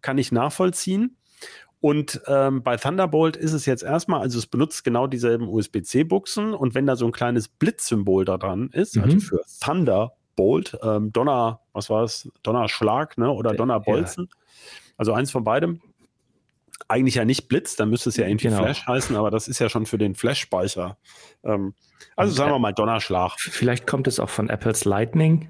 kann 0.00 0.16
ich 0.18 0.30
nachvollziehen. 0.30 1.16
Und 1.80 2.20
ähm, 2.26 2.62
bei 2.62 2.76
Thunderbolt 2.76 3.36
ist 3.36 3.52
es 3.54 3.64
jetzt 3.64 3.82
erstmal, 3.82 4.20
also 4.20 4.38
es 4.38 4.46
benutzt 4.46 4.84
genau 4.84 5.06
dieselben 5.06 5.48
USB-C-Buchsen 5.48 6.52
und 6.52 6.74
wenn 6.74 6.84
da 6.86 6.94
so 6.94 7.06
ein 7.06 7.12
kleines 7.12 7.48
Blitzsymbol 7.48 8.26
da 8.26 8.36
dran 8.36 8.68
ist, 8.72 8.98
also 8.98 9.16
Mhm. 9.16 9.20
für 9.20 9.40
Thunderbolt, 10.40 10.78
ähm, 10.82 11.12
Donner, 11.12 11.60
was 11.72 11.90
war 11.90 12.02
es, 12.04 12.30
Donnerschlag, 12.42 13.18
ne? 13.18 13.30
Oder 13.30 13.52
Donnerbolzen. 13.54 14.28
Also 14.96 15.12
eins 15.12 15.30
von 15.30 15.44
beidem. 15.44 15.80
Eigentlich 16.88 17.14
ja 17.16 17.24
nicht 17.24 17.48
Blitz, 17.48 17.76
dann 17.76 17.90
müsste 17.90 18.08
es 18.08 18.16
ja 18.16 18.26
irgendwie 18.26 18.48
Genau. 18.48 18.62
Flash 18.64 18.86
heißen, 18.86 19.14
aber 19.16 19.30
das 19.30 19.48
ist 19.48 19.58
ja 19.60 19.68
schon 19.68 19.86
für 19.86 19.98
den 19.98 20.14
Flash-Speicher. 20.14 20.96
Ähm, 21.44 21.74
also 22.16 22.30
Und, 22.32 22.36
sagen 22.36 22.50
äh, 22.50 22.54
wir 22.54 22.58
mal 22.58 22.72
Donnerschlag. 22.72 23.34
Vielleicht 23.38 23.86
kommt 23.86 24.08
es 24.08 24.18
auch 24.18 24.28
von 24.30 24.48
Apples 24.48 24.84
Lightning. 24.84 25.48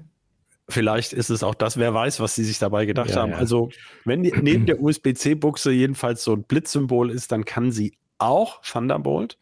Vielleicht 0.69 1.13
ist 1.13 1.29
es 1.29 1.41
auch 1.43 1.55
das, 1.55 1.77
wer 1.77 1.93
weiß, 1.93 2.19
was 2.19 2.35
sie 2.35 2.43
sich 2.43 2.59
dabei 2.59 2.85
gedacht 2.85 3.09
Ja, 3.09 3.17
haben. 3.17 3.31
ja. 3.31 3.37
Also, 3.37 3.69
wenn 4.05 4.23
die, 4.23 4.33
neben 4.41 4.65
der 4.65 4.81
USB-C-Buchse 4.81 5.71
jedenfalls 5.71 6.23
so 6.23 6.33
ein 6.33 6.43
Blitzsymbol 6.43 7.09
ist, 7.11 7.31
dann 7.31 7.43
kann 7.45 7.71
sie 7.71 7.97
auch 8.19 8.61
Thunderbolt, 8.61 9.37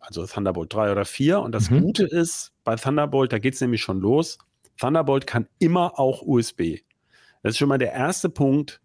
also 0.00 0.24
Thunderbolt 0.26 0.72
3 0.72 0.92
oder 0.92 1.04
4. 1.04 1.40
Und 1.40 1.52
das 1.52 1.70
Mhm. 1.70 1.80
Gute 1.82 2.04
ist, 2.06 2.52
bei 2.62 2.76
Thunderbolt, 2.76 3.32
da 3.32 3.38
geht 3.38 3.54
es 3.54 3.60
nämlich 3.60 3.82
schon 3.82 3.98
los, 4.00 4.38
Thunderbolt 4.78 5.26
kann 5.26 5.46
immer 5.58 5.98
auch 5.98 6.22
USB. 6.22 6.78
Das 7.42 7.52
ist 7.52 7.58
schon 7.58 7.68
mal 7.68 7.78
der 7.78 7.92
erste 7.92 8.28
Punkt. 8.28 8.80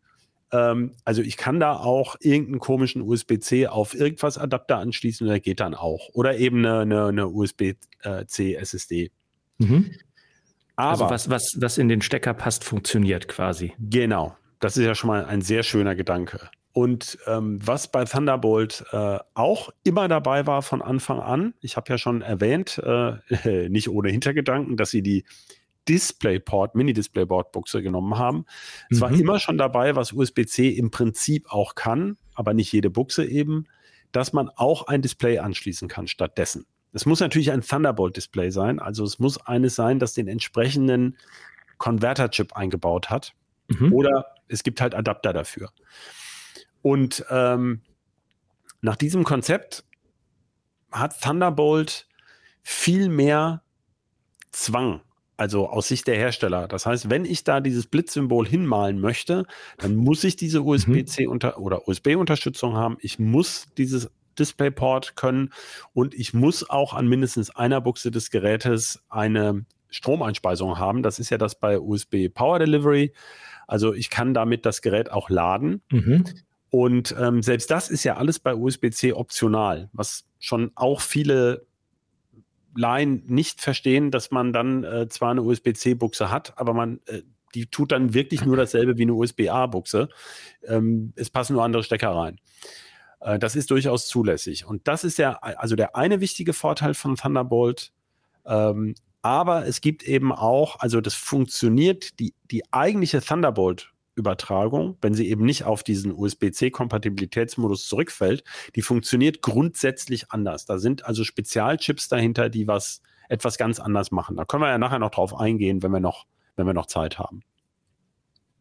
Ähm, 0.52 0.94
also 1.06 1.22
ich 1.22 1.38
kann 1.38 1.60
da 1.60 1.78
auch 1.78 2.16
irgendeinen 2.20 2.60
komischen 2.60 3.02
USB-C 3.02 3.68
auf 3.68 3.94
irgendwas 3.94 4.38
Adapter 4.38 4.78
anschließen 4.78 5.26
und 5.26 5.32
der 5.32 5.40
geht 5.40 5.60
dann 5.60 5.74
auch. 5.74 6.10
Oder 6.14 6.38
eben 6.38 6.66
eine, 6.66 6.80
eine, 6.80 7.06
eine 7.08 7.28
USB-C 7.28 8.56
SSD. 8.56 9.12
Mhm. 9.58 9.92
Aber 10.76 10.92
also 10.92 11.10
was, 11.10 11.30
was, 11.30 11.58
was 11.62 11.78
in 11.78 11.90
den 11.90 12.02
Stecker 12.02 12.34
passt, 12.34 12.64
funktioniert 12.64 13.28
quasi. 13.28 13.74
Genau, 13.80 14.36
das 14.60 14.78
ist 14.78 14.86
ja 14.86 14.96
schon 14.96 15.10
mal 15.10 15.26
ein 15.26 15.42
sehr 15.42 15.64
schöner 15.64 15.96
Gedanke. 15.96 16.50
Und 16.74 17.18
ähm, 17.28 17.60
was 17.62 17.92
bei 17.92 18.06
Thunderbolt 18.06 18.86
äh, 18.92 19.20
auch 19.34 19.70
immer 19.84 20.08
dabei 20.08 20.48
war 20.48 20.62
von 20.62 20.82
Anfang 20.82 21.20
an, 21.20 21.54
ich 21.60 21.76
habe 21.76 21.92
ja 21.92 21.98
schon 21.98 22.22
erwähnt, 22.22 22.82
äh, 22.84 23.70
nicht 23.70 23.90
ohne 23.90 24.10
Hintergedanken, 24.10 24.78
dass 24.78 24.90
sie 24.90 25.02
die 25.02 25.26
DisplayPort, 25.88 26.76
Mini-DisplayPort-Buchse 26.76 27.82
genommen 27.82 28.18
haben. 28.18 28.46
Es 28.90 29.02
war 29.02 29.10
Mhm. 29.10 29.20
immer 29.20 29.40
schon 29.40 29.58
dabei, 29.58 29.96
was 29.96 30.14
USB-C 30.14 30.70
im 30.70 30.92
Prinzip 30.92 31.52
auch 31.52 31.76
kann, 31.76 32.18
aber 32.36 32.54
nicht 32.54 32.72
jede 32.72 32.90
Buchse 32.90 33.26
eben, 33.26 33.66
dass 34.12 34.34
man 34.34 34.50
auch 34.50 34.88
ein 34.88 35.02
Display 35.02 35.40
anschließen 35.40 35.88
kann 35.88 36.08
stattdessen. 36.08 36.66
Es 36.94 37.06
muss 37.06 37.20
natürlich 37.22 37.52
ein 37.52 37.62
Thunderbolt-Display 37.62 38.52
sein, 38.52 38.80
also 38.80 39.04
es 39.04 39.18
muss 39.18 39.40
eines 39.46 39.76
sein, 39.76 40.00
das 40.00 40.14
den 40.14 40.28
entsprechenden 40.28 41.18
Converter-Chip 41.78 42.54
eingebaut 42.56 43.10
hat. 43.10 43.34
Mhm. 43.70 43.94
Oder 43.94 44.36
es 44.50 44.64
gibt 44.64 44.82
halt 44.82 44.94
Adapter 44.94 45.32
dafür. 45.34 45.72
Und 46.82 47.26
ähm, 47.30 47.82
nach 48.82 48.96
diesem 48.98 49.24
Konzept 49.24 49.86
hat 50.92 51.22
Thunderbolt 51.22 52.08
viel 52.62 53.08
mehr 53.10 53.64
Zwang, 54.52 55.02
also 55.42 55.68
aus 55.68 55.88
Sicht 55.88 56.06
der 56.06 56.18
Hersteller. 56.18 56.68
Das 56.68 56.86
heißt, 56.86 57.10
wenn 57.10 57.26
ich 57.26 57.44
da 57.44 57.62
dieses 57.62 57.88
Blitzsymbol 57.88 58.48
hinmalen 58.48 59.02
möchte, 59.02 59.48
dann 59.80 59.96
muss 59.96 60.24
ich 60.24 60.36
diese 60.36 60.62
USB-C 60.62 61.26
unter 61.26 61.58
oder 61.58 61.88
USB-Unterstützung 61.88 62.76
haben. 62.76 62.98
Ich 63.02 63.18
muss 63.18 63.66
dieses 63.76 64.12
DisplayPort 64.38 65.16
können 65.16 65.50
und 65.94 66.14
ich 66.14 66.36
muss 66.36 66.70
auch 66.70 66.94
an 66.94 67.08
mindestens 67.08 67.50
einer 67.50 67.82
Buchse 67.82 68.12
des 68.12 68.30
Gerätes 68.30 69.04
eine 69.10 69.66
Stromeinspeisung 69.90 70.78
haben. 70.78 71.02
Das 71.02 71.18
ist 71.18 71.32
ja 71.32 71.40
das 71.40 71.56
bei 71.56 71.80
USB 71.80 72.30
Power 72.32 72.60
Delivery. 72.60 73.12
Also 73.66 73.96
ich 73.96 74.12
kann 74.12 74.36
damit 74.36 74.68
das 74.68 74.84
Gerät 74.84 75.12
auch 75.12 75.32
laden. 75.32 75.82
Mhm. 75.90 76.24
Und 76.70 77.16
ähm, 77.20 77.42
selbst 77.42 77.72
das 77.72 77.90
ist 77.90 78.04
ja 78.04 78.18
alles 78.18 78.38
bei 78.38 78.54
USB-C 78.54 79.14
optional, 79.14 79.90
was 79.92 80.26
schon 80.38 80.70
auch 80.76 81.02
viele 81.02 81.66
Laien 82.76 83.24
nicht 83.28 83.62
verstehen, 83.62 84.12
dass 84.12 84.32
man 84.32 84.54
dann 84.54 84.84
äh, 84.84 85.08
zwar 85.10 85.32
eine 85.32 85.42
USB-C-Buchse 85.42 86.32
hat, 86.32 86.54
aber 86.58 86.74
man 86.74 87.00
äh, 87.06 87.22
die 87.54 87.68
tut 87.68 87.92
dann 87.92 88.14
wirklich 88.14 88.46
nur 88.46 88.58
dasselbe 88.58 88.98
wie 88.98 89.04
eine 89.04 89.14
USB-A-Buchse. 89.14 90.10
Ähm, 90.66 91.14
es 91.16 91.30
passen 91.30 91.54
nur 91.54 91.64
andere 91.64 91.84
Stecker 91.84 92.12
rein. 92.12 92.40
Äh, 93.20 93.40
das 93.40 93.56
ist 93.56 93.72
durchaus 93.72 94.08
zulässig. 94.08 94.66
Und 94.66 94.88
das 94.88 95.04
ist 95.04 95.18
ja 95.18 95.34
also 95.34 95.76
der 95.76 95.96
eine 95.96 96.22
wichtige 96.22 96.54
Vorteil 96.54 96.94
von 96.94 97.16
Thunderbolt. 97.16 97.92
Ähm, 98.46 98.96
aber 99.22 99.68
es 99.68 99.82
gibt 99.82 100.04
eben 100.04 100.32
auch, 100.32 100.80
also 100.80 101.00
das 101.00 101.14
funktioniert, 101.14 102.20
die, 102.20 102.34
die 102.50 102.64
eigentliche 102.74 103.22
Thunderbolt-Übertragung, 104.16 104.98
wenn 105.02 105.14
sie 105.14 105.30
eben 105.30 105.46
nicht 105.46 105.64
auf 105.64 105.84
diesen 105.84 106.14
USB-C-Kompatibilitätsmodus 106.14 107.88
zurückfällt, 107.88 108.44
die 108.76 108.82
funktioniert 108.82 109.42
grundsätzlich 109.42 110.32
anders. 110.32 110.66
Da 110.66 110.78
sind 110.78 111.06
also 111.06 111.24
Spezialchips 111.24 112.08
dahinter, 112.08 112.50
die 112.50 112.68
was 112.68 113.02
etwas 113.30 113.58
ganz 113.58 113.80
anders 113.80 114.12
machen. 114.12 114.36
Da 114.36 114.46
können 114.46 114.64
wir 114.64 114.70
ja 114.70 114.78
nachher 114.78 115.00
noch 115.00 115.12
drauf 115.12 115.40
eingehen, 115.40 115.82
wenn 115.84 115.92
wir 115.92 116.00
noch, 116.00 116.26
wenn 116.56 116.68
wir 116.68 116.74
noch 116.74 116.88
Zeit 116.88 117.18
haben. 117.18 117.42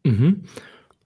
Mhm. 0.03 0.45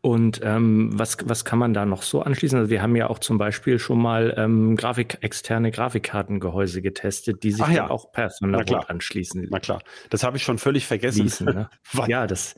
Und 0.02 0.40
ähm, 0.44 0.92
was, 0.94 1.18
was 1.26 1.46
kann 1.46 1.58
man 1.58 1.74
da 1.74 1.84
noch 1.84 2.04
so 2.04 2.22
anschließen? 2.22 2.60
Also 2.60 2.70
wir 2.70 2.84
haben 2.84 2.96
ja 2.96 3.10
auch 3.10 3.18
zum 3.18 3.40
Beispiel 3.40 3.80
schon 3.80 4.00
mal 4.00 4.36
ähm, 4.38 4.76
Grafik, 4.76 5.18
externe 5.22 5.72
Grafikkartengehäuse 5.72 6.84
getestet, 6.84 7.42
die 7.42 7.52
sich 7.52 7.68
ja. 7.70 7.90
auch 7.90 8.12
per. 8.12 8.30
Thunderbolt 8.30 8.88
anschließen 8.88 9.48
Na 9.50 9.60
klar, 9.60 9.82
das 10.12 10.24
habe 10.24 10.38
ich 10.38 10.44
schon 10.44 10.60
völlig 10.60 10.86
vergessen. 10.86 11.24
ließen. 11.24 11.48
Ne? 11.48 11.70
Ja, 12.08 12.28
das. 12.28 12.54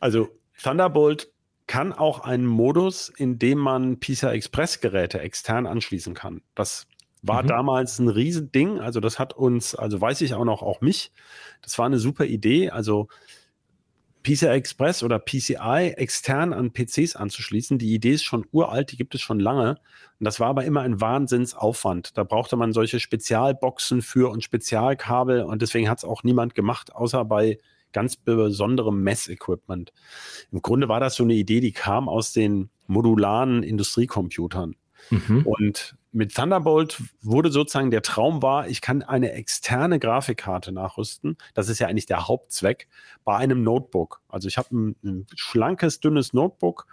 Also 0.00 0.28
Thunderbolt 0.62 1.30
kann 1.66 1.92
auch 1.92 2.20
einen 2.20 2.46
Modus, 2.46 3.08
in 3.08 3.38
dem 3.38 3.58
man 3.58 3.98
PCI 3.98 4.26
Express 4.28 4.80
Geräte 4.80 5.20
extern 5.20 5.66
anschließen 5.66 6.14
kann. 6.14 6.42
Das 6.54 6.86
war 7.22 7.42
Mhm. 7.42 7.48
damals 7.48 7.98
ein 7.98 8.08
Riesending. 8.08 8.78
Also 8.78 9.00
das 9.00 9.18
hat 9.18 9.34
uns, 9.34 9.74
also 9.74 10.00
weiß 10.00 10.20
ich 10.20 10.34
auch 10.34 10.44
noch, 10.44 10.62
auch 10.62 10.80
mich. 10.80 11.12
Das 11.62 11.76
war 11.78 11.86
eine 11.86 11.98
super 11.98 12.24
Idee. 12.24 12.70
Also 12.70 13.08
PCI 14.22 14.46
Express 14.46 15.02
oder 15.02 15.18
PCI 15.20 15.94
extern 15.96 16.52
an 16.52 16.72
PCs 16.72 17.14
anzuschließen. 17.16 17.78
Die 17.78 17.94
Idee 17.94 18.12
ist 18.12 18.24
schon 18.24 18.44
uralt, 18.52 18.90
die 18.92 18.96
gibt 18.96 19.14
es 19.14 19.20
schon 19.20 19.38
lange. 19.40 19.76
Und 20.18 20.24
das 20.24 20.40
war 20.40 20.48
aber 20.48 20.64
immer 20.64 20.80
ein 20.82 21.00
Wahnsinnsaufwand. 21.00 22.16
Da 22.16 22.24
brauchte 22.24 22.56
man 22.56 22.72
solche 22.72 22.98
Spezialboxen 23.00 24.02
für 24.02 24.30
und 24.30 24.42
Spezialkabel 24.42 25.42
und 25.42 25.62
deswegen 25.62 25.88
hat 25.88 25.98
es 25.98 26.04
auch 26.04 26.22
niemand 26.24 26.54
gemacht, 26.54 26.92
außer 26.94 27.24
bei 27.24 27.58
ganz 27.96 28.14
besonderem 28.16 29.02
Messequipment. 29.02 29.90
Im 30.52 30.60
Grunde 30.60 30.86
war 30.90 31.00
das 31.00 31.14
so 31.14 31.22
eine 31.24 31.32
Idee, 31.32 31.60
die 31.60 31.72
kam 31.72 32.10
aus 32.10 32.34
den 32.34 32.68
modularen 32.86 33.62
Industriecomputern. 33.62 34.76
Mhm. 35.08 35.46
Und 35.46 35.96
mit 36.12 36.34
Thunderbolt 36.34 37.02
wurde 37.22 37.50
sozusagen 37.50 37.90
der 37.90 38.02
Traum 38.02 38.42
war, 38.42 38.68
ich 38.68 38.82
kann 38.82 39.02
eine 39.02 39.32
externe 39.32 39.98
Grafikkarte 39.98 40.72
nachrüsten. 40.72 41.38
Das 41.54 41.70
ist 41.70 41.78
ja 41.78 41.86
eigentlich 41.86 42.04
der 42.04 42.28
Hauptzweck 42.28 42.86
bei 43.24 43.34
einem 43.38 43.62
Notebook. 43.62 44.20
Also 44.28 44.46
ich 44.46 44.58
habe 44.58 44.76
ein, 44.76 44.96
ein 45.02 45.26
schlankes, 45.34 46.00
dünnes 46.00 46.34
Notebook, 46.34 46.86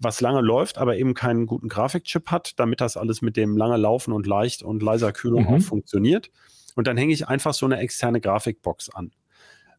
was 0.00 0.20
lange 0.20 0.40
läuft, 0.40 0.76
aber 0.76 0.96
eben 0.96 1.14
keinen 1.14 1.46
guten 1.46 1.68
Grafikchip 1.68 2.32
hat, 2.32 2.58
damit 2.58 2.80
das 2.80 2.96
alles 2.96 3.22
mit 3.22 3.36
dem 3.36 3.56
lange 3.56 3.76
Laufen 3.76 4.12
und 4.12 4.26
leicht 4.26 4.64
und 4.64 4.82
leiser 4.82 5.12
Kühlung 5.12 5.44
Mhm. 5.44 5.54
auch 5.54 5.60
funktioniert. 5.62 6.32
Und 6.74 6.88
dann 6.88 6.96
hänge 6.96 7.12
ich 7.12 7.28
einfach 7.28 7.54
so 7.54 7.64
eine 7.66 7.78
externe 7.78 8.20
Grafikbox 8.20 8.90
an. 8.90 9.12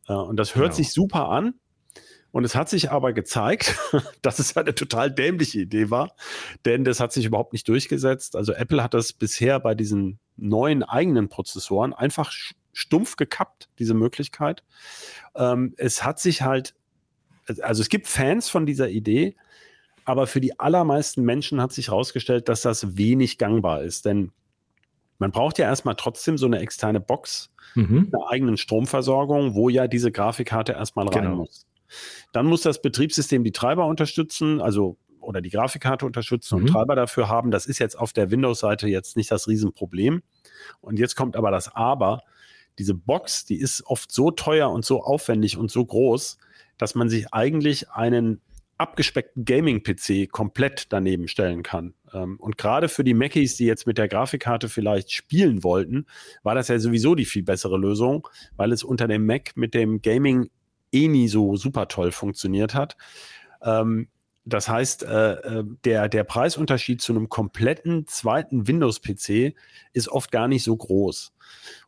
Äh, 0.07 0.13
Und 0.13 0.37
das 0.37 0.55
hört 0.55 0.65
Genau. 0.71 0.75
sich 0.75 0.91
super 0.91 1.29
an. 1.29 1.55
Und 2.31 2.45
es 2.45 2.55
hat 2.55 2.67
sich 2.67 2.89
aber 2.89 3.13
gezeigt, 3.13 3.75
dass 4.23 4.39
es 4.39 4.57
eine 4.57 4.73
total 4.73 5.11
dämliche 5.11 5.59
Idee 5.61 5.91
war, 5.91 6.15
denn 6.65 6.83
das 6.83 6.99
hat 6.99 7.13
sich 7.13 7.25
überhaupt 7.25 7.53
nicht 7.53 7.67
durchgesetzt. 7.67 8.35
Also 8.35 8.53
Apple 8.53 8.81
hat 8.81 8.95
das 8.95 9.13
bisher 9.13 9.59
bei 9.59 9.75
diesen 9.75 10.19
neuen 10.35 10.81
eigenen 10.81 11.29
Prozessoren 11.29 11.93
einfach 11.93 12.31
stumpf 12.71 13.17
gekappt, 13.17 13.69
diese 13.77 13.93
Möglichkeit. 13.93 14.63
Ähm, 15.35 15.75
es 15.77 16.03
hat 16.03 16.19
sich 16.19 16.41
halt, 16.41 16.73
also 17.61 17.81
es 17.83 17.89
gibt 17.89 18.07
Fans 18.07 18.49
von 18.49 18.65
dieser 18.65 18.89
Idee, 18.89 19.35
aber 20.03 20.25
für 20.25 20.41
die 20.41 20.59
allermeisten 20.59 21.21
Menschen 21.21 21.61
hat 21.61 21.71
sich 21.71 21.89
herausgestellt, 21.89 22.49
dass 22.49 22.63
das 22.63 22.97
wenig 22.97 23.37
gangbar 23.37 23.83
ist, 23.83 24.05
denn 24.05 24.31
man 25.23 25.31
braucht 25.31 25.57
ja 25.57 25.65
erstmal 25.67 25.95
trotzdem 25.95 26.37
so 26.37 26.45
eine 26.47 26.59
externe 26.59 26.99
Box, 26.99 27.49
mhm. 27.75 28.11
eine 28.11 28.27
eigenen 28.27 28.57
Stromversorgung, 28.57 29.55
wo 29.55 29.69
ja 29.69 29.87
diese 29.87 30.11
Grafikkarte 30.11 30.73
erstmal 30.73 31.07
rein 31.07 31.23
genau. 31.23 31.35
muss. 31.37 31.65
Dann 32.33 32.45
muss 32.45 32.61
das 32.61 32.81
Betriebssystem 32.81 33.45
die 33.45 33.53
Treiber 33.53 33.85
unterstützen, 33.85 34.59
also 34.59 34.97
oder 35.21 35.39
die 35.39 35.49
Grafikkarte 35.49 36.05
unterstützen 36.05 36.57
mhm. 36.57 36.61
und 36.65 36.67
Treiber 36.71 36.97
dafür 36.97 37.29
haben. 37.29 37.51
Das 37.51 37.65
ist 37.67 37.79
jetzt 37.79 37.97
auf 37.97 38.11
der 38.11 38.31
Windows-Seite 38.31 38.89
jetzt 38.89 39.15
nicht 39.15 39.31
das 39.31 39.47
Riesenproblem. 39.47 40.23
Und 40.81 40.99
jetzt 40.99 41.15
kommt 41.15 41.37
aber 41.37 41.51
das 41.51 41.73
Aber. 41.73 42.23
Diese 42.77 42.93
Box, 42.93 43.45
die 43.45 43.55
ist 43.55 43.85
oft 43.85 44.11
so 44.11 44.29
teuer 44.29 44.69
und 44.71 44.83
so 44.83 45.03
aufwendig 45.03 45.57
und 45.57 45.71
so 45.71 45.85
groß, 45.85 46.37
dass 46.77 46.95
man 46.95 47.07
sich 47.07 47.33
eigentlich 47.33 47.91
einen 47.91 48.41
abgespeckten 48.77 49.45
Gaming-PC 49.45 50.29
komplett 50.29 50.91
daneben 50.91 51.29
stellen 51.29 51.63
kann. 51.63 51.93
Ähm, 52.13 52.37
und 52.39 52.57
gerade 52.57 52.89
für 52.89 53.03
die 53.03 53.13
Macis, 53.13 53.57
die 53.57 53.65
jetzt 53.65 53.87
mit 53.87 53.97
der 53.97 54.07
Grafikkarte 54.07 54.69
vielleicht 54.69 55.11
spielen 55.11 55.63
wollten, 55.63 56.05
war 56.43 56.55
das 56.55 56.67
ja 56.67 56.79
sowieso 56.79 57.15
die 57.15 57.25
viel 57.25 57.43
bessere 57.43 57.77
Lösung, 57.77 58.27
weil 58.55 58.71
es 58.71 58.83
unter 58.83 59.07
dem 59.07 59.25
Mac 59.25 59.55
mit 59.55 59.73
dem 59.73 60.01
Gaming 60.01 60.49
eh 60.91 61.07
nie 61.07 61.27
so 61.27 61.55
super 61.55 61.87
toll 61.87 62.11
funktioniert 62.11 62.73
hat. 62.73 62.95
Ähm, 63.61 64.07
das 64.45 64.67
heißt, 64.67 65.03
äh, 65.03 65.33
äh, 65.33 65.63
der, 65.85 66.09
der 66.09 66.25
Preisunterschied 66.25 67.01
zu 67.01 67.13
einem 67.13 67.29
kompletten 67.29 68.07
zweiten 68.07 68.67
Windows-PC 68.67 69.55
ist 69.93 70.09
oft 70.09 70.31
gar 70.31 70.49
nicht 70.49 70.63
so 70.63 70.75
groß. 70.75 71.33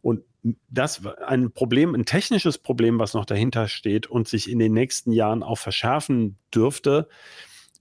Und 0.01 0.23
das 0.69 1.01
ein 1.25 1.51
Problem, 1.51 1.95
ein 1.95 2.05
technisches 2.05 2.57
Problem, 2.57 2.99
was 2.99 3.13
noch 3.13 3.25
dahinter 3.25 3.67
steht 3.67 4.07
und 4.07 4.27
sich 4.27 4.49
in 4.49 4.59
den 4.59 4.73
nächsten 4.73 5.11
Jahren 5.11 5.43
auch 5.43 5.57
verschärfen 5.57 6.37
dürfte. 6.53 7.09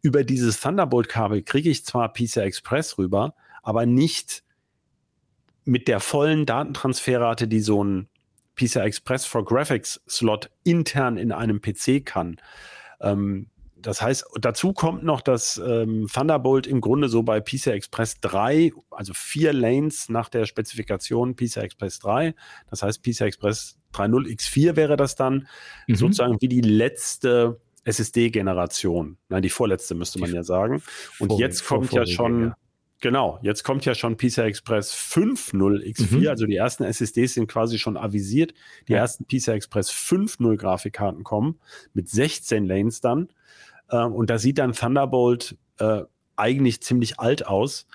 Über 0.04 0.22
dieses 0.22 0.60
Thunderbolt-Kabel 0.60 1.40
kriege 1.40 1.70
ich 1.70 1.82
zwar 1.86 2.12
PCI 2.12 2.40
Express 2.40 2.98
rüber, 2.98 3.34
aber 3.62 3.86
nicht 3.86 4.44
mit 5.64 5.88
der 5.88 5.98
vollen 5.98 6.44
Datentransferrate, 6.44 7.48
die 7.48 7.60
so 7.60 7.82
ein 7.82 8.08
PCI 8.54 8.80
Express 8.80 9.24
for 9.24 9.46
Graphics 9.46 10.02
Slot 10.06 10.50
intern 10.62 11.16
in 11.16 11.32
einem 11.32 11.62
PC 11.62 12.04
kann. 12.04 12.36
Ähm, 13.00 13.46
das 13.78 14.02
heißt, 14.02 14.26
dazu 14.42 14.74
kommt 14.74 15.04
noch, 15.04 15.22
dass 15.22 15.56
ähm, 15.56 16.06
Thunderbolt 16.12 16.66
im 16.66 16.82
Grunde 16.82 17.08
so 17.08 17.22
bei 17.22 17.40
PCI 17.40 17.70
Express 17.70 18.20
3, 18.20 18.72
also 18.90 19.14
vier 19.14 19.54
Lanes 19.54 20.10
nach 20.10 20.28
der 20.28 20.44
Spezifikation 20.44 21.34
PCI 21.34 21.60
Express 21.60 21.98
3, 22.00 22.34
das 22.68 22.82
heißt 22.82 23.02
PCI 23.02 23.24
Express 23.24 23.78
3.0 23.94 24.26
X4 24.26 24.76
wäre 24.76 24.98
das 24.98 25.16
dann, 25.16 25.48
mhm. 25.86 25.94
sozusagen 25.94 26.42
wie 26.42 26.48
die 26.48 26.60
letzte 26.60 27.58
SSD-Generation. 27.84 29.18
Nein, 29.28 29.42
die 29.42 29.50
vorletzte 29.50 29.94
müsste 29.94 30.18
man 30.18 30.32
ja 30.32 30.42
sagen. 30.42 30.82
Und 31.18 31.28
vor, 31.28 31.38
jetzt 31.38 31.66
kommt 31.66 31.92
ja 31.92 32.06
schon, 32.06 32.48
ja. 32.48 32.56
Genau, 33.00 33.38
jetzt 33.42 33.64
kommt 33.64 33.84
ja 33.84 33.94
schon 33.94 34.16
PCI 34.16 34.42
Express 34.42 34.94
5.0 34.94 35.82
X4, 35.84 36.16
mhm. 36.16 36.28
also 36.28 36.46
die 36.46 36.56
ersten 36.56 36.84
SSDs 36.84 37.34
sind 37.34 37.48
quasi 37.48 37.78
schon 37.78 37.96
avisiert. 37.96 38.54
Die 38.88 38.92
ja. 38.92 38.98
ersten 38.98 39.26
PCI 39.26 39.52
Express 39.52 39.90
5.0 39.90 40.56
Grafikkarten 40.56 41.22
kommen 41.22 41.60
mit 41.92 42.08
16 42.08 42.64
Lanes 42.64 43.00
dann. 43.02 43.28
Ähm, 43.90 44.14
und 44.14 44.30
da 44.30 44.38
sieht 44.38 44.58
dann 44.58 44.72
Thunderbolt 44.72 45.56
äh, 45.78 46.02
eigentlich 46.36 46.82
ziemlich 46.82 47.20
alt 47.20 47.46
aus. 47.46 47.86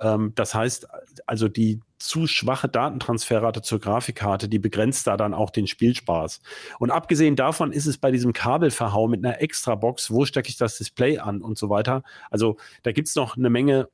Ähm, 0.00 0.32
das 0.34 0.54
heißt, 0.54 0.88
also 1.26 1.48
die 1.48 1.80
zu 1.98 2.26
schwache 2.26 2.68
Datentransferrate 2.68 3.62
zur 3.62 3.80
Grafikkarte, 3.80 4.48
die 4.48 4.58
begrenzt 4.58 5.06
da 5.06 5.16
dann 5.16 5.34
auch 5.34 5.50
den 5.50 5.66
Spielspaß. 5.66 6.40
Und 6.78 6.90
abgesehen 6.90 7.36
davon 7.36 7.72
ist 7.72 7.86
es 7.86 7.98
bei 7.98 8.10
diesem 8.10 8.32
Kabelverhau 8.32 9.08
mit 9.08 9.24
einer 9.24 9.40
Extra-Box, 9.40 10.10
wo 10.10 10.24
stecke 10.24 10.48
ich 10.48 10.56
das 10.56 10.78
Display 10.78 11.18
an 11.18 11.42
und 11.42 11.58
so 11.58 11.70
weiter. 11.70 12.02
Also 12.30 12.56
da 12.82 12.92
gibt 12.92 13.08
es 13.08 13.14
noch 13.14 13.36
eine 13.36 13.50
Menge 13.50 13.88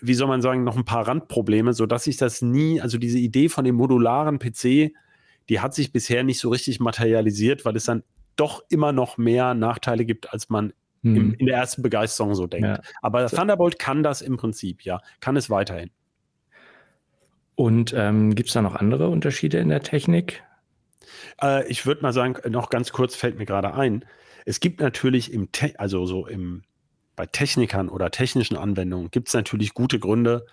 wie 0.00 0.14
soll 0.14 0.28
man 0.28 0.42
sagen, 0.42 0.64
noch 0.64 0.76
ein 0.76 0.84
paar 0.84 1.06
Randprobleme, 1.08 1.72
sodass 1.72 2.04
sich 2.04 2.16
das 2.16 2.42
nie, 2.42 2.80
also 2.80 2.98
diese 2.98 3.18
Idee 3.18 3.48
von 3.48 3.64
dem 3.64 3.74
modularen 3.74 4.38
PC, 4.38 4.92
die 5.48 5.60
hat 5.60 5.74
sich 5.74 5.92
bisher 5.92 6.24
nicht 6.24 6.40
so 6.40 6.50
richtig 6.50 6.80
materialisiert, 6.80 7.64
weil 7.64 7.76
es 7.76 7.84
dann 7.84 8.02
doch 8.36 8.62
immer 8.68 8.92
noch 8.92 9.18
mehr 9.18 9.54
Nachteile 9.54 10.04
gibt, 10.04 10.32
als 10.32 10.48
man 10.50 10.72
hm. 11.02 11.16
im, 11.16 11.34
in 11.34 11.46
der 11.46 11.56
ersten 11.56 11.82
Begeisterung 11.82 12.34
so 12.34 12.46
denkt. 12.46 12.66
Ja. 12.66 12.80
Aber 13.02 13.26
Thunderbolt 13.28 13.78
kann 13.78 14.02
das 14.02 14.22
im 14.22 14.36
Prinzip, 14.36 14.82
ja, 14.82 15.00
kann 15.20 15.36
es 15.36 15.50
weiterhin. 15.50 15.90
Und 17.58 17.92
ähm, 17.92 18.36
gibt 18.36 18.50
es 18.50 18.52
da 18.52 18.62
noch 18.62 18.76
andere 18.76 19.08
Unterschiede 19.08 19.58
in 19.58 19.68
der 19.68 19.82
Technik? 19.82 20.44
Äh, 21.42 21.66
ich 21.66 21.86
würde 21.86 22.02
mal 22.02 22.12
sagen, 22.12 22.36
noch 22.52 22.70
ganz 22.70 22.92
kurz 22.92 23.16
fällt 23.16 23.36
mir 23.36 23.46
gerade 23.46 23.74
ein. 23.74 24.04
Es 24.46 24.60
gibt 24.60 24.80
natürlich 24.80 25.32
im, 25.32 25.50
Te 25.50 25.74
also 25.76 26.06
so 26.06 26.28
im, 26.28 26.62
bei 27.16 27.26
Technikern 27.26 27.88
oder 27.88 28.12
technischen 28.12 28.56
Anwendungen 28.56 29.10
gibt 29.10 29.26
es 29.26 29.34
natürlich 29.34 29.74
gute 29.74 29.98
Gründe, 29.98 30.46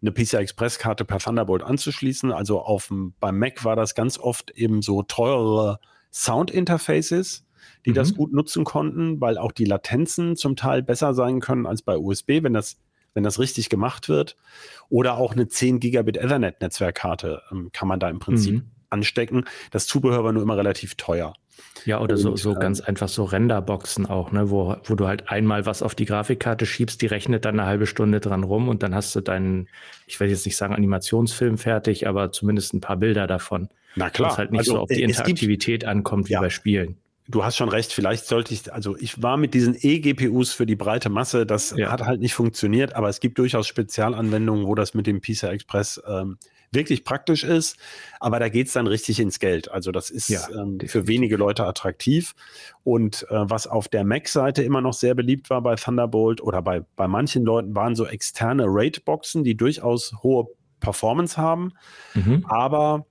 eine 0.00 0.12
PCI 0.12 0.38
Express 0.38 0.78
Karte 0.78 1.04
per 1.04 1.18
Thunderbolt 1.18 1.62
anzuschließen. 1.62 2.32
Also 2.32 2.62
auf 2.62 2.86
dem, 2.86 3.12
beim 3.20 3.38
Mac 3.38 3.66
war 3.66 3.76
das 3.76 3.94
ganz 3.94 4.18
oft 4.18 4.50
eben 4.52 4.80
so 4.80 5.02
teurere 5.02 5.78
Sound 6.10 6.50
Interfaces, 6.50 7.44
die 7.84 7.90
mhm. 7.90 7.96
das 7.96 8.14
gut 8.14 8.32
nutzen 8.32 8.64
konnten, 8.64 9.20
weil 9.20 9.36
auch 9.36 9.52
die 9.52 9.66
Latenzen 9.66 10.36
zum 10.36 10.56
Teil 10.56 10.82
besser 10.82 11.12
sein 11.12 11.40
können 11.40 11.66
als 11.66 11.82
bei 11.82 11.98
USB, 11.98 12.42
wenn 12.42 12.54
das, 12.54 12.78
wenn 13.16 13.24
das 13.24 13.40
richtig 13.40 13.70
gemacht 13.70 14.08
wird. 14.08 14.36
Oder 14.90 15.16
auch 15.16 15.32
eine 15.32 15.48
10 15.48 15.80
Gigabit 15.80 16.18
Ethernet 16.18 16.60
Netzwerkkarte 16.60 17.42
ähm, 17.50 17.70
kann 17.72 17.88
man 17.88 17.98
da 17.98 18.08
im 18.10 18.20
Prinzip 18.20 18.56
mhm. 18.56 18.70
anstecken. 18.90 19.44
Das 19.72 19.86
Zubehör 19.86 20.22
war 20.22 20.32
nur 20.32 20.42
immer 20.42 20.56
relativ 20.56 20.94
teuer. 20.94 21.32
Ja, 21.86 22.00
oder 22.00 22.16
und, 22.16 22.20
so, 22.20 22.36
so 22.36 22.52
äh, 22.52 22.58
ganz 22.58 22.80
einfach 22.80 23.08
so 23.08 23.24
Renderboxen 23.24 24.04
auch, 24.04 24.32
ne, 24.32 24.50
wo, 24.50 24.76
wo 24.84 24.94
du 24.94 25.06
halt 25.06 25.30
einmal 25.30 25.64
was 25.64 25.82
auf 25.82 25.94
die 25.94 26.04
Grafikkarte 26.04 26.66
schiebst, 26.66 27.00
die 27.00 27.06
rechnet 27.06 27.46
dann 27.46 27.58
eine 27.58 27.66
halbe 27.66 27.86
Stunde 27.86 28.20
dran 28.20 28.44
rum 28.44 28.68
und 28.68 28.82
dann 28.82 28.94
hast 28.94 29.16
du 29.16 29.22
deinen, 29.22 29.68
ich 30.06 30.20
will 30.20 30.28
jetzt 30.28 30.44
nicht 30.44 30.56
sagen 30.56 30.74
Animationsfilm 30.74 31.56
fertig, 31.56 32.06
aber 32.06 32.32
zumindest 32.32 32.74
ein 32.74 32.82
paar 32.82 32.98
Bilder 32.98 33.26
davon. 33.26 33.68
Na 33.94 34.10
klar. 34.10 34.32
Was 34.32 34.38
halt 34.38 34.50
nicht 34.52 34.60
also, 34.60 34.72
so 34.72 34.80
auf 34.80 34.88
die 34.88 35.02
Interaktivität 35.02 35.80
gibt, 35.80 35.90
ankommt 35.90 36.28
wie 36.28 36.34
ja. 36.34 36.40
bei 36.40 36.50
Spielen. 36.50 36.98
Du 37.28 37.44
hast 37.44 37.56
schon 37.56 37.68
recht, 37.68 37.92
vielleicht 37.92 38.26
sollte 38.26 38.54
ich, 38.54 38.72
also 38.72 38.96
ich 38.96 39.22
war 39.22 39.36
mit 39.36 39.54
diesen 39.54 39.76
E-GPUs 39.80 40.52
für 40.52 40.66
die 40.66 40.76
breite 40.76 41.08
Masse, 41.08 41.44
das 41.44 41.74
ja. 41.76 41.90
hat 41.90 42.02
halt 42.02 42.20
nicht 42.20 42.34
funktioniert, 42.34 42.94
aber 42.94 43.08
es 43.08 43.20
gibt 43.20 43.38
durchaus 43.38 43.66
Spezialanwendungen, 43.66 44.66
wo 44.66 44.74
das 44.74 44.94
mit 44.94 45.06
dem 45.06 45.20
PCI 45.20 45.46
Express 45.46 46.00
ähm, 46.06 46.38
wirklich 46.72 47.04
praktisch 47.04 47.42
ist, 47.44 47.76
aber 48.20 48.38
da 48.38 48.48
geht 48.48 48.68
es 48.68 48.74
dann 48.74 48.86
richtig 48.86 49.18
ins 49.18 49.38
Geld. 49.38 49.70
Also 49.70 49.92
das 49.92 50.10
ist 50.10 50.28
ja, 50.28 50.46
ähm, 50.50 50.78
für 50.86 51.06
wenige 51.06 51.36
Leute 51.36 51.64
attraktiv. 51.64 52.34
Und 52.84 53.26
äh, 53.30 53.50
was 53.50 53.66
auf 53.66 53.88
der 53.88 54.04
Mac-Seite 54.04 54.62
immer 54.62 54.80
noch 54.80 54.92
sehr 54.92 55.14
beliebt 55.14 55.50
war 55.50 55.62
bei 55.62 55.74
Thunderbolt 55.76 56.40
oder 56.40 56.62
bei, 56.62 56.82
bei 56.96 57.08
manchen 57.08 57.44
Leuten 57.44 57.74
waren 57.74 57.96
so 57.96 58.06
externe 58.06 58.64
RAID-Boxen, 58.66 59.44
die 59.44 59.56
durchaus 59.56 60.14
hohe 60.22 60.48
Performance 60.80 61.36
haben, 61.36 61.72
mhm. 62.14 62.44
aber 62.48 63.06